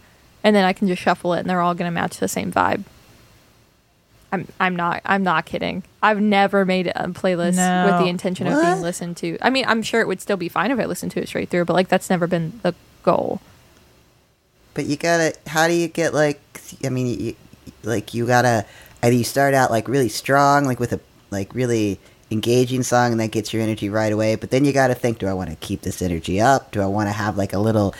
[0.43, 2.51] and then I can just shuffle it and they're all going to match the same
[2.51, 2.83] vibe.
[4.31, 5.83] I'm I'm not I'm not kidding.
[6.03, 9.37] I've never made a playlist with the intention of being listened to.
[9.41, 11.49] I mean, I'm sure it would still be fine if I listened to it straight
[11.49, 13.41] through, but like that's never been the goal.
[14.73, 16.39] but you gotta how do you get like
[16.85, 17.35] i mean you,
[17.83, 18.65] like you gotta
[19.03, 20.99] either you start out like really strong like with a
[21.31, 21.99] like really
[22.31, 25.27] engaging song and that gets your energy right away but then you gotta think do
[25.27, 27.93] i want to keep this energy up do i want to have like a little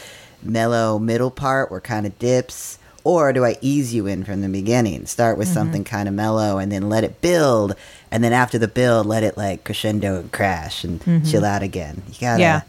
[0.43, 4.49] mellow middle part where kind of dips or do i ease you in from the
[4.49, 5.05] beginning?
[5.05, 5.55] Start with mm-hmm.
[5.55, 7.75] something kind of mellow and then let it build
[8.11, 11.25] and then after the build let it like crescendo and crash and mm-hmm.
[11.25, 12.01] chill out again.
[12.07, 12.61] You gotta Yeah.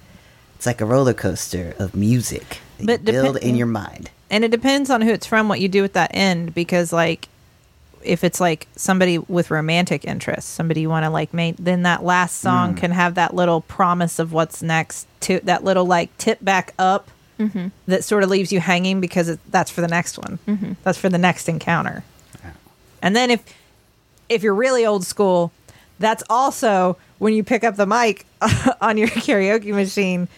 [0.56, 3.56] it's like a roller coaster of music But build in mm-hmm.
[3.56, 4.10] your mind.
[4.30, 6.54] And it depends on who it's from, what you do with that end.
[6.54, 7.28] Because like,
[8.02, 12.02] if it's like somebody with romantic interests, somebody you want to like make, then that
[12.02, 12.76] last song mm.
[12.78, 17.10] can have that little promise of what's next to that little like tip back up
[17.40, 17.68] Mm-hmm.
[17.86, 20.38] that sort of leaves you hanging because it, that's for the next one.
[20.46, 20.72] Mm-hmm.
[20.84, 22.04] That's for the next encounter.
[23.02, 23.42] And then if
[24.28, 25.52] if you're really old school,
[25.98, 28.26] that's also when you pick up the mic
[28.80, 30.28] on your karaoke machine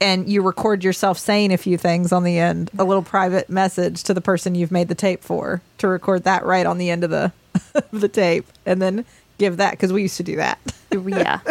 [0.00, 4.02] and you record yourself saying a few things on the end, a little private message
[4.04, 7.04] to the person you've made the tape for to record that right on the end
[7.04, 7.30] of the
[7.74, 9.04] of the tape and then
[9.38, 10.58] give that cuz we used to do that.
[10.90, 11.40] yeah.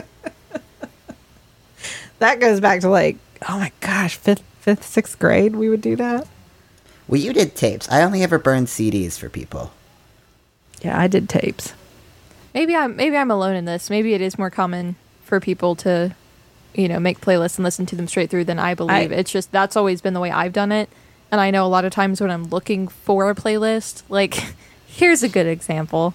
[2.19, 3.17] That goes back to like,
[3.49, 6.27] oh my gosh, 5th 5th 6th grade we would do that.
[7.07, 7.89] Well, you did tapes.
[7.89, 9.71] I only ever burned CDs for people.
[10.81, 11.73] Yeah, I did tapes.
[12.53, 13.89] Maybe I'm maybe I'm alone in this.
[13.89, 16.15] Maybe it is more common for people to,
[16.73, 19.11] you know, make playlists and listen to them straight through than I believe.
[19.11, 20.89] I- it's just that's always been the way I've done it.
[21.31, 24.35] And I know a lot of times when I'm looking for a playlist, like
[24.85, 26.13] here's a good example.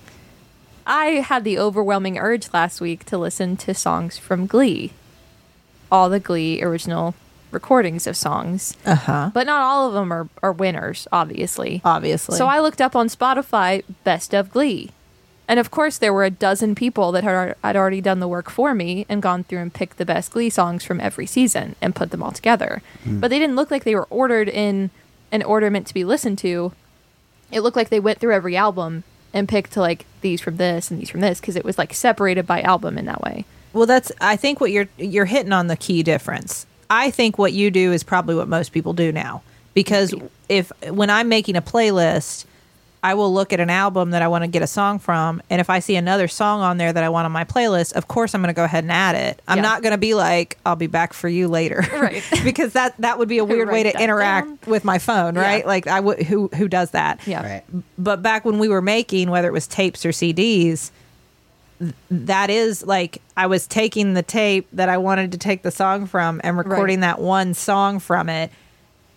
[0.86, 4.92] I had the overwhelming urge last week to listen to songs from Glee.
[5.90, 7.14] All the Glee original
[7.50, 8.76] recordings of songs.
[8.84, 9.30] Uh-huh.
[9.32, 11.80] But not all of them are, are winners, obviously.
[11.84, 12.36] Obviously.
[12.36, 14.90] So I looked up on Spotify Best of Glee.
[15.48, 18.50] And of course, there were a dozen people that had, had already done the work
[18.50, 21.94] for me and gone through and picked the best Glee songs from every season and
[21.94, 22.82] put them all together.
[23.04, 24.90] But they didn't look like they were ordered in
[25.30, 26.72] an order meant to be listened to,
[27.52, 31.00] it looked like they went through every album and picked like these from this and
[31.00, 33.44] these from this because it was like separated by album in that way.
[33.72, 36.66] Well, that's I think what you're you're hitting on the key difference.
[36.90, 39.42] I think what you do is probably what most people do now
[39.74, 40.14] because
[40.48, 42.44] if when I'm making a playlist,
[43.02, 45.60] I will look at an album that I want to get a song from, and
[45.60, 48.34] if I see another song on there that I want on my playlist, of course
[48.34, 49.40] I'm going to go ahead and add it.
[49.46, 49.62] I'm Yeah.
[49.62, 52.22] not going to be like, "I'll be back for you later," Right.
[52.44, 54.58] because that that would be a weird way to interact down.
[54.66, 55.42] with my phone, Yeah.
[55.42, 55.66] right?
[55.66, 57.20] Like I would who who does that?
[57.26, 57.44] Yeah.
[57.46, 57.64] Right.
[57.98, 60.90] but back when we were making whether it was tapes or CDs th-
[62.10, 66.06] that is like I was taking the tape that I wanted to take the song
[66.06, 67.08] from and recording Right.
[67.16, 68.50] that one song from it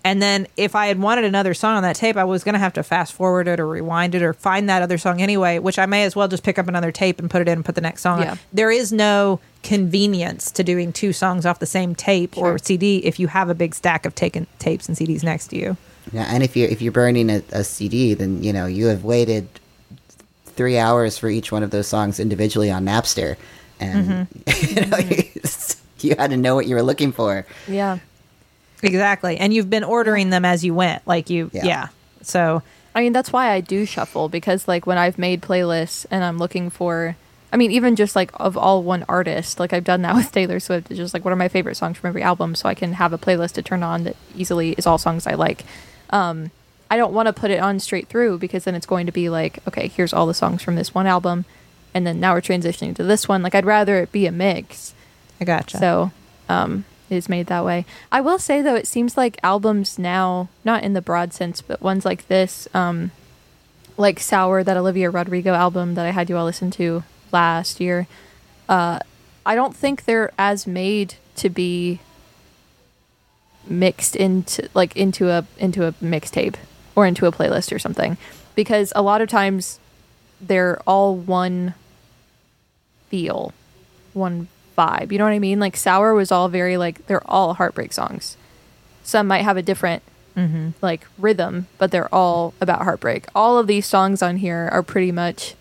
[0.05, 2.59] and then if I had wanted another song on that tape I was going to
[2.59, 5.79] have to fast forward it or rewind it or find that other song anyway which
[5.79, 7.75] I may as well just pick up another tape and put it in and put
[7.75, 8.31] the next song Yeah.
[8.31, 12.97] on there is no convenience to doing two songs off the same tape or CD
[13.05, 15.77] if you have a big stack of taken tapes and CDs next to you
[16.11, 19.03] Yeah, and if you're if you're burning a, a CD, then you know you have
[19.03, 19.47] waited
[20.59, 23.37] three hours for each one of those songs individually on Napster,
[23.79, 24.27] and
[24.67, 25.23] you know you,
[26.01, 27.45] you had to know what you were looking for.
[27.65, 27.99] Yeah.
[28.83, 29.37] Exactly.
[29.37, 31.07] And you've been ordering them as you went.
[31.07, 31.65] Like you, yeah.
[31.65, 31.87] Yeah.
[32.23, 32.61] So,
[32.93, 36.37] I mean, that's why I do shuffle because, like, when I've made playlists and I'm
[36.37, 37.15] looking for,
[37.53, 40.59] I mean, even just like of all one artist, like I've done that with Taylor
[40.59, 40.91] Swift.
[40.91, 43.13] It's just like, what are my favorite songs from every album so I can have
[43.13, 45.63] a playlist to turn on that easily is all songs I like.
[46.09, 46.51] Um,
[46.89, 49.29] I don't want to put it on straight through because then it's going to be
[49.29, 51.45] like, okay, here's all the songs from this one album.
[51.93, 53.41] And then now we're transitioning to this one.
[53.41, 54.93] Like, I'd rather it be a mix.
[55.39, 55.77] I gotcha.
[55.77, 56.11] So
[56.47, 57.85] um, it is made that way.
[58.11, 61.81] I will say though, it seems like albums now, not in the broad sense, but
[61.81, 63.11] ones like this, um,
[63.97, 68.07] like Sour, that Olivia Rodrigo album that I had you all listen to last year.
[68.67, 68.99] Uh,
[69.45, 71.99] I don't think they're as made to be
[73.67, 76.55] mixed into like into a into a mixtape
[76.99, 78.17] or into a playlist or something
[78.55, 79.79] because a lot of times
[80.41, 81.73] they're all one
[83.07, 83.53] feel
[84.13, 85.13] one vibe.
[85.13, 85.61] You know what I mean?
[85.61, 88.35] Like Sour was all very like they're all heartbreak songs.
[89.01, 90.03] Some might have a different
[90.35, 90.71] mm-hmm.
[90.81, 93.27] like rhythm, but they're all about heartbreak.
[93.33, 95.55] All of these songs on here are pretty much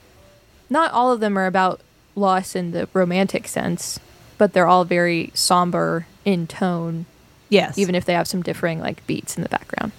[0.69, 1.81] not all of them are about
[2.17, 4.01] loss in the romantic sense,
[4.39, 7.07] but they're all very somber in tone,
[7.49, 7.79] yes.
[7.79, 9.93] even if they have some differing like beats in the background.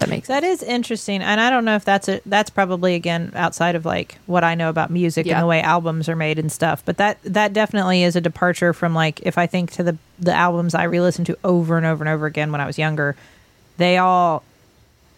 [0.00, 0.62] That makes that sense.
[0.62, 1.22] is interesting.
[1.22, 4.54] And I don't know if that's a, that's probably again outside of like what I
[4.54, 5.34] know about music Yeah.
[5.34, 6.82] and the way albums are made and stuff.
[6.84, 10.32] But that, that definitely is a departure from like, if I think to the, the
[10.34, 13.14] albums I re listened to over and over and over again when I was younger,
[13.76, 14.42] they all,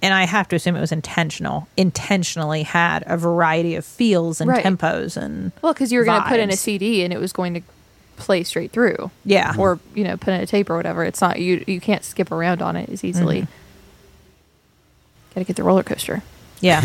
[0.02, 4.50] and I have to assume it was intentional, intentionally had a variety of feels and
[4.50, 4.64] Right.
[4.64, 6.56] tempos and Well, because you were going to put in a.
[6.56, 7.60] CD and it was going to
[8.16, 9.10] play straight through.
[9.24, 9.54] yeah.
[9.58, 12.30] or you know put in a tape or whatever it's not you you can't skip
[12.30, 13.52] around on it as easily Mm-hmm.
[15.34, 16.22] Gotta get the roller coaster
[16.60, 16.84] Yeah.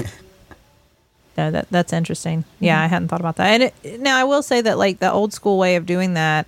[1.37, 2.45] no, that that's interesting.
[2.59, 3.47] Yeah, I hadn't thought about that.
[3.47, 6.47] And it, now I will say that like the old school way of doing that,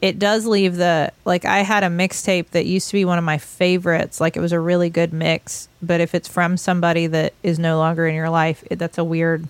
[0.00, 3.24] it does leave the like I had a mixtape that used to be one of
[3.24, 4.20] my favorites.
[4.20, 7.78] Like it was a really good mix, but if it's from somebody that is no
[7.78, 9.46] longer in your life, it, that's a weird.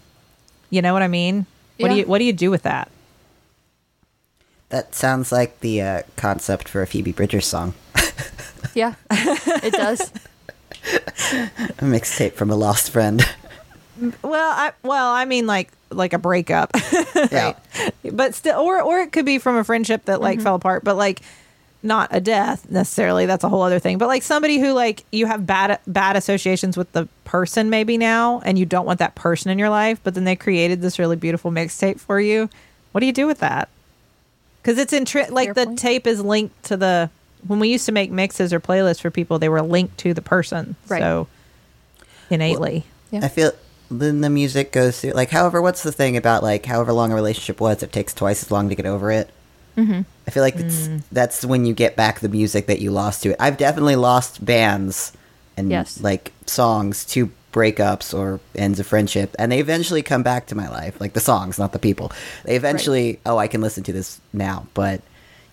[0.71, 1.47] You know what I mean?
[1.79, 2.91] What do you What do you do with that?
[4.71, 7.75] That sounds like the uh, concept for a Phoebe Bridgers song,
[8.75, 10.13] yeah it does
[10.85, 13.23] a mixtape from a lost friend.
[14.23, 16.71] Well, I well I mean like like a breakup.
[17.31, 17.55] yeah,
[18.13, 20.23] but still or or it could be from a friendship that Mm-hmm.
[20.23, 21.21] like fell apart but like
[21.85, 25.27] not a death necessarily that's a whole other thing but like somebody who like you
[25.27, 29.51] have bad bad associations with the person maybe now and you don't want that person
[29.51, 32.49] in your life but then they created this really beautiful mixtape for you
[32.93, 33.69] what do you do with that
[34.63, 35.79] because it's in tri- like Fair the point.
[35.81, 37.11] tape is linked to the
[37.47, 40.23] when we used to make mixes or playlists for people they were linked to the
[40.23, 41.01] person Right.
[41.03, 41.27] so
[42.31, 43.53] innately yeah I feel
[43.91, 47.15] then the music goes through like however what's the thing about like however long a
[47.15, 49.29] relationship was it takes twice as long to get over it
[49.77, 50.01] mm-hmm.
[50.27, 51.03] i feel like it's, Mm.
[51.13, 54.43] that's when you get back the music that you lost to it i've definitely lost
[54.45, 55.13] bands
[55.59, 56.01] and Yes.
[56.01, 60.71] like songs to breakups or ends of friendship and they eventually come back to my
[60.71, 62.11] life like the songs not the people
[62.45, 65.03] they eventually oh i can listen to this now but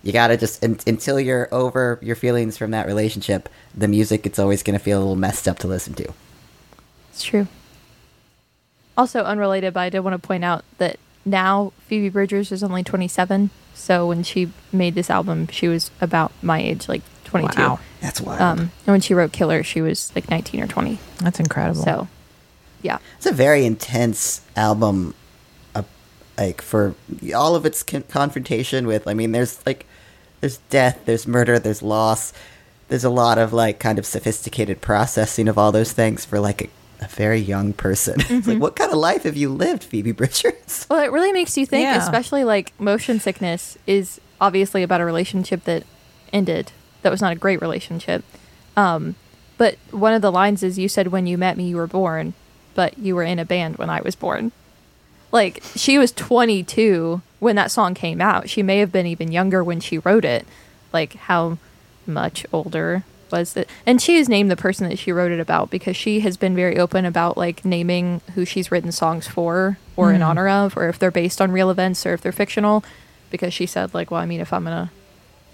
[0.02, 4.38] you gotta just un- until you're over your feelings from that relationship the music it's
[4.38, 6.12] always gonna feel a little messed up to listen to.
[7.12, 7.46] It's true.
[8.96, 12.82] Also unrelated but i did want to point out that now phoebe bridgers is only
[12.82, 17.78] 27 so when she made this album she was about my age like 22 Wow.
[18.00, 18.40] that's wild.
[18.40, 21.82] Um and when she wrote killer she was like 19 or 20 that's incredible.
[21.82, 22.08] So
[22.82, 22.98] yeah.
[23.18, 25.14] It's a very intense album,
[26.40, 26.94] like for
[27.34, 29.06] all of its con- confrontation with.
[29.06, 29.86] I mean, there's like,
[30.40, 32.32] there's death, there's murder, there's loss,
[32.88, 36.62] there's a lot of like kind of sophisticated processing of all those things for like
[36.62, 36.68] a,
[37.04, 38.16] a very young person.
[38.20, 40.86] it's like, what kind of life have you lived, Phoebe Bridgers?
[40.90, 42.02] Well, it really makes you think, Yeah.
[42.02, 45.84] especially like motion sickness is obviously about a relationship that
[46.32, 46.72] ended.
[47.02, 48.24] That was not a great relationship.
[48.76, 49.14] Um,
[49.58, 52.32] but one of the lines is you said, when you met me, you were born,
[52.74, 54.52] but you were in a band when I was born.
[55.32, 58.48] Like, she was 22 when that song came out.
[58.48, 60.46] She may have been even younger when she wrote it.
[60.92, 61.58] Like, how
[62.06, 63.68] much older was it?
[63.86, 66.54] And she has named the person that she wrote it about because she has been
[66.54, 70.30] very open about like naming who she's written songs for or in mm-hmm.
[70.30, 72.84] honor of, or if they're based on real events or if they're fictional.
[73.30, 74.90] Because she said, like, well, I mean, if I'm gonna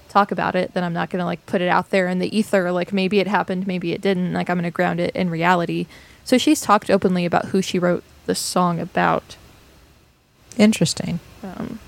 [0.08, 2.72] talk about it, then I'm not gonna like put it out there in the ether.
[2.72, 4.32] Like maybe it happened, maybe it didn't.
[4.32, 5.86] Like I'm gonna ground it in reality.
[6.24, 9.36] So she's talked openly about who she wrote the song about.
[10.56, 11.20] Interesting.
[11.42, 11.78] Um,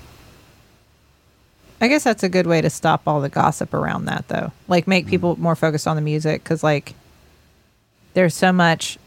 [1.81, 4.51] I guess that's a good way to stop all the gossip around that, though.
[4.67, 6.93] Like, make people more focused on the music because, like,
[8.13, 8.97] there's so much.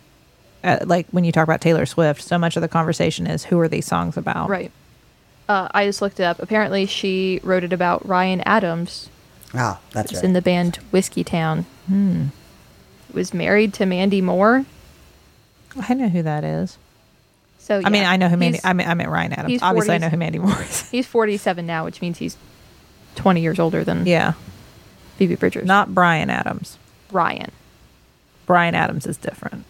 [0.65, 3.59] Uh, like when you talk about Taylor Swift, so much of the conversation is who
[3.59, 4.49] are these songs about?
[4.49, 4.71] right.
[5.49, 6.39] Uh, I just looked it up.
[6.39, 9.09] Apparently, she wrote it about Ryan Adams,
[9.55, 10.25] Oh, that's who's right.
[10.25, 11.65] in the band Whiskeytown.
[13.13, 14.65] Was married to Mandy Moore.
[15.89, 16.79] I know who that is.
[17.63, 18.57] So I mean, I know who Mandy.
[18.57, 19.51] he's- I mean, I meant Ryan Adams.
[19.53, 20.91] he's Obviously, I know who Mandy Moore is.
[20.91, 22.37] He's 47 now, which means he's
[23.15, 24.33] 20 years older than yeah,
[25.17, 25.65] Phoebe Bridgers.
[25.67, 26.77] not Bryan Adams.
[27.13, 27.53] Ryan.
[28.47, 29.65] Bryan Adams is different.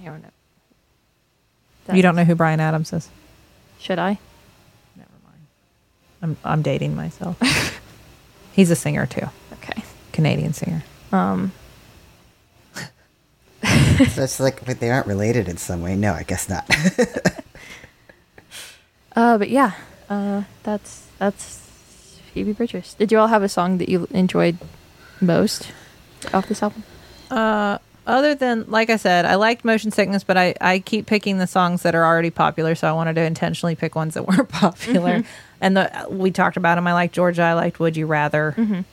[0.00, 1.94] I don't know.
[1.94, 3.08] you don't know who Bryan Adams is?
[3.78, 4.18] Should I?
[4.96, 5.46] Never mind.
[6.20, 7.40] I'm I'm dating myself.
[8.52, 9.82] He's a singer too, Okay.
[10.12, 10.84] Canadian singer.
[11.10, 11.52] Um,
[13.62, 15.96] so it's like, but they aren't related in some way.
[15.96, 16.68] No, I guess not.
[19.16, 19.72] uh, but yeah,
[20.10, 22.94] uh, that's that's Phoebe Bridgers.
[22.94, 24.58] Did you all have a song that you enjoyed
[25.20, 25.70] most
[26.32, 26.82] off this album?
[27.30, 31.38] Uh, other than like I said, I liked Motion Sickness, but I I keep picking
[31.38, 34.48] the songs that are already popular, so I wanted to intentionally pick ones that weren't
[34.48, 35.22] popular.
[35.60, 36.86] And the we talked about them.
[36.86, 37.42] I liked Georgia.
[37.42, 38.84] I liked Would You Rather.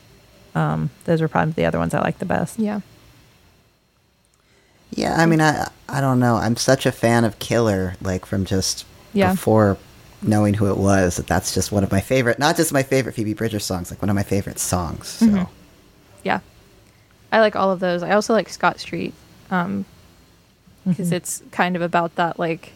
[0.56, 2.60] Um, those were probably the other ones I liked the best.
[2.60, 2.82] Yeah.
[4.92, 6.36] Yeah, I mean, I I don't know.
[6.36, 9.32] I'm such a fan of Killer, like from just Yeah.
[9.32, 9.78] before
[10.22, 11.16] knowing who it was.
[11.18, 14.02] That that's just one of my favorite, not just my favorite Phoebe Bridgers songs, like
[14.02, 15.08] one of my favorite songs.
[15.08, 15.48] So Mhm.
[16.24, 16.40] Yeah.
[17.32, 18.04] I like all of those.
[18.04, 19.14] I also like Scott Street.
[19.52, 19.86] Um,
[20.86, 22.74] because it's kind of about that like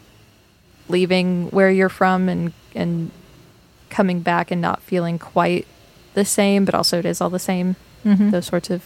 [0.88, 3.10] leaving where you're from and and
[3.90, 5.66] coming back and not feeling quite
[6.14, 7.76] the same, but also it is all the same.
[8.04, 8.30] Mhm.
[8.30, 8.82] Those sorts of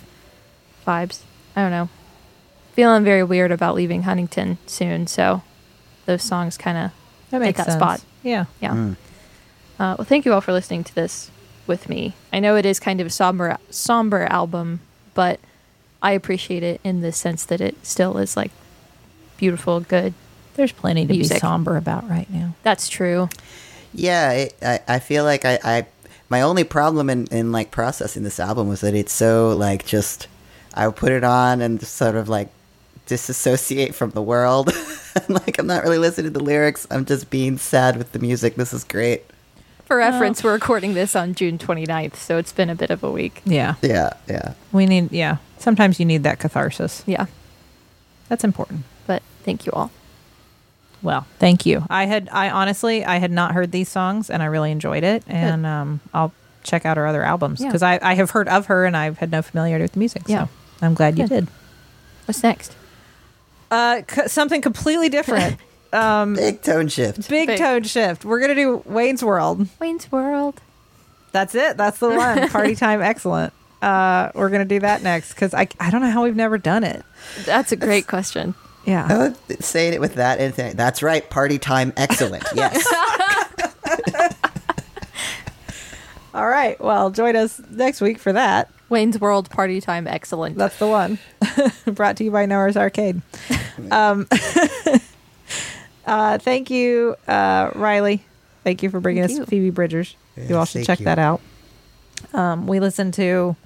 [0.86, 1.20] vibes.
[1.56, 1.88] I don't know.
[2.78, 5.42] Feeling very weird about leaving Huntington soon, so
[6.06, 6.90] those songs kind of
[7.30, 7.76] That hit that sense.
[7.76, 8.04] spot.
[8.22, 8.44] Yeah.
[8.60, 8.70] yeah.
[8.70, 8.92] Mm.
[9.80, 11.28] Uh, well, thank you all for listening to this
[11.66, 12.14] with me.
[12.32, 14.78] I know it is kind of a somber, somber album,
[15.14, 15.40] but
[16.00, 18.52] I appreciate it in the sense that it still is like
[19.38, 20.14] beautiful, good.
[20.54, 21.38] There's plenty to Music.
[21.38, 22.54] be somber about right now.
[22.62, 23.28] That's true.
[23.92, 25.86] Yeah, it, I I feel like I, I
[26.28, 30.28] my only problem in in like processing this album was that it's so like just
[30.74, 32.50] I would put it on and just sort of like
[33.08, 34.70] disassociate from the world.
[35.28, 36.86] like I'm not really listening to the lyrics.
[36.90, 38.54] I'm just being sad with the music.
[38.54, 39.24] This is great.
[39.86, 43.10] For reference, we're recording this on June 29th, so it's been a bit of a
[43.10, 43.40] week.
[43.46, 43.76] Yeah.
[43.80, 44.52] Yeah, yeah.
[44.70, 45.10] We need.
[45.12, 45.38] Yeah.
[45.56, 47.02] Sometimes you need that catharsis.
[47.06, 47.26] Yeah,
[48.28, 48.84] That's important.
[49.06, 49.90] but thank you all.
[51.00, 51.84] Well, thank you.
[51.88, 55.22] I had I honestly I had not heard these songs and I really enjoyed it
[55.26, 56.32] and um I'll
[56.64, 57.68] check out her other albums Yeah.
[57.68, 60.22] because I, I have heard of her and I've had no familiarity with the music.
[60.26, 60.46] Yeah.
[60.46, 60.50] So
[60.86, 61.48] I'm glad you did.
[62.26, 62.74] What's next?
[63.70, 65.56] Uh, c- something completely different.
[65.92, 67.28] um, Big tone shift.
[67.28, 67.58] big Big.
[67.58, 68.24] tone shift.
[68.24, 69.68] We're gonna do Wayne's World.
[69.80, 70.60] Wayne's World.
[71.32, 71.76] That's it.
[71.76, 72.48] That's the one.
[72.50, 73.52] Party time, excellent.
[73.82, 76.82] Uh, we're gonna do that next because I I don't know how we've never done
[76.84, 77.04] it.
[77.44, 78.54] That's a great question.
[78.86, 79.06] Yeah.
[79.10, 81.28] Oh, saying it with that and th- that's right.
[81.28, 82.44] Party time, excellent.
[82.54, 82.86] Yes.
[86.34, 86.78] All right.
[86.80, 88.70] Well, join us next week for that.
[88.88, 90.56] Wayne's World Party Time, excellent.
[90.56, 91.18] That's the one.
[91.86, 93.20] Brought to you by Noah's Arcade.
[93.90, 94.26] Um,
[96.06, 98.20] uh, thank you, uh, Rileigh.
[98.64, 99.46] Thank you for bringing Thank us you.
[99.46, 100.16] Phoebe Bridgers.
[100.36, 101.04] you all should thank check you.
[101.06, 101.40] that out.
[102.34, 103.56] Um, we listened to.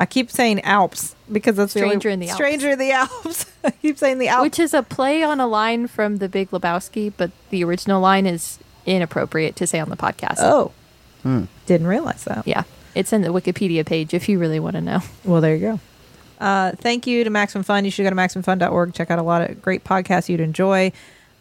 [0.00, 2.36] I keep saying Alps because that's the only- Stranger in the Alps.
[2.36, 3.46] Stranger in the Alps.
[3.64, 4.42] I keep saying the Alps.
[4.44, 8.24] Which is a play on a line from The Big Lebowski, but the original line
[8.26, 10.36] is inappropriate to say on the podcast.
[10.38, 10.72] oh,
[11.24, 11.44] Hmm.
[11.66, 12.46] didn't realize that.
[12.46, 12.62] Yeah.
[12.98, 15.00] It's in the Wikipedia page if you really want to know.
[15.24, 15.80] Well, there you go.
[16.44, 17.84] Uh, thank you to Maximum Fun.
[17.84, 18.92] You should go to maximumfun.org.
[18.92, 20.90] Check out a lot of great podcasts you'd enjoy.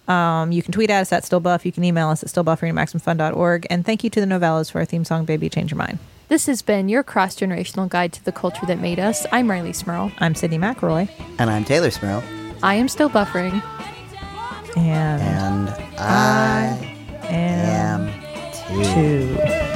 [0.07, 1.65] Um, you can tweet at us at stillbuff.
[1.65, 3.65] You can email us at stillbuffering at maximumfun.org.
[3.71, 5.97] And thank you to the Nouvellas for our theme song, Baby Change Your Mind.
[6.27, 9.25] This has been your cross generational guide to the culture that made us.
[9.31, 10.11] I'm Rileigh Smirl.
[10.19, 11.09] I'm Sydnee McElroy.
[11.39, 12.23] And I'm Teylor Smirl.
[12.61, 13.63] I am still buffering.
[14.75, 16.95] And, And I
[17.29, 19.35] am am too.
[19.35, 19.66] two.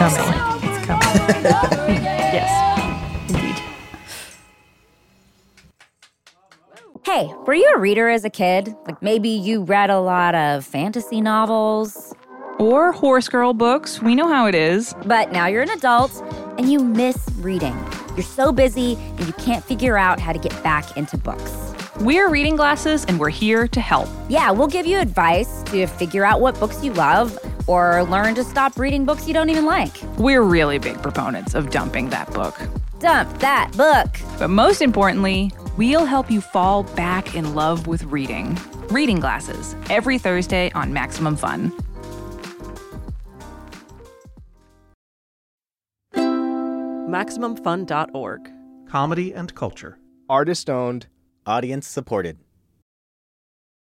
[0.00, 0.68] Coming.
[0.68, 2.00] It's coming.
[2.30, 3.56] Yes, indeed.
[7.04, 8.74] Hey, were you a reader as a kid?
[8.86, 12.14] Like maybe you read a lot of fantasy novels,
[12.60, 14.00] Or horse girl books.
[14.00, 14.94] We know how it is.
[15.06, 16.12] but now you're an adult
[16.56, 17.76] and you miss reading.
[18.14, 21.52] You're so busy and you can't figure out how to get back into books.
[22.00, 24.08] We're Reading Glasses, and we're here to help.
[24.30, 27.36] Yeah, we'll give you advice to figure out what books you love
[27.70, 29.94] or learn to stop reading books you don't even like.
[30.18, 32.60] We're really big proponents of dumping that book.
[32.98, 34.10] Dump that book.
[34.38, 38.58] But most importantly, we'll help you fall back in love with reading.
[38.90, 41.72] Reading Glasses, every Thursday on Maximum Fun.
[47.10, 48.50] MaximumFun.org.
[48.88, 49.98] comedy and culture.
[50.28, 51.06] Artist owned.
[51.46, 52.38] Audience supported.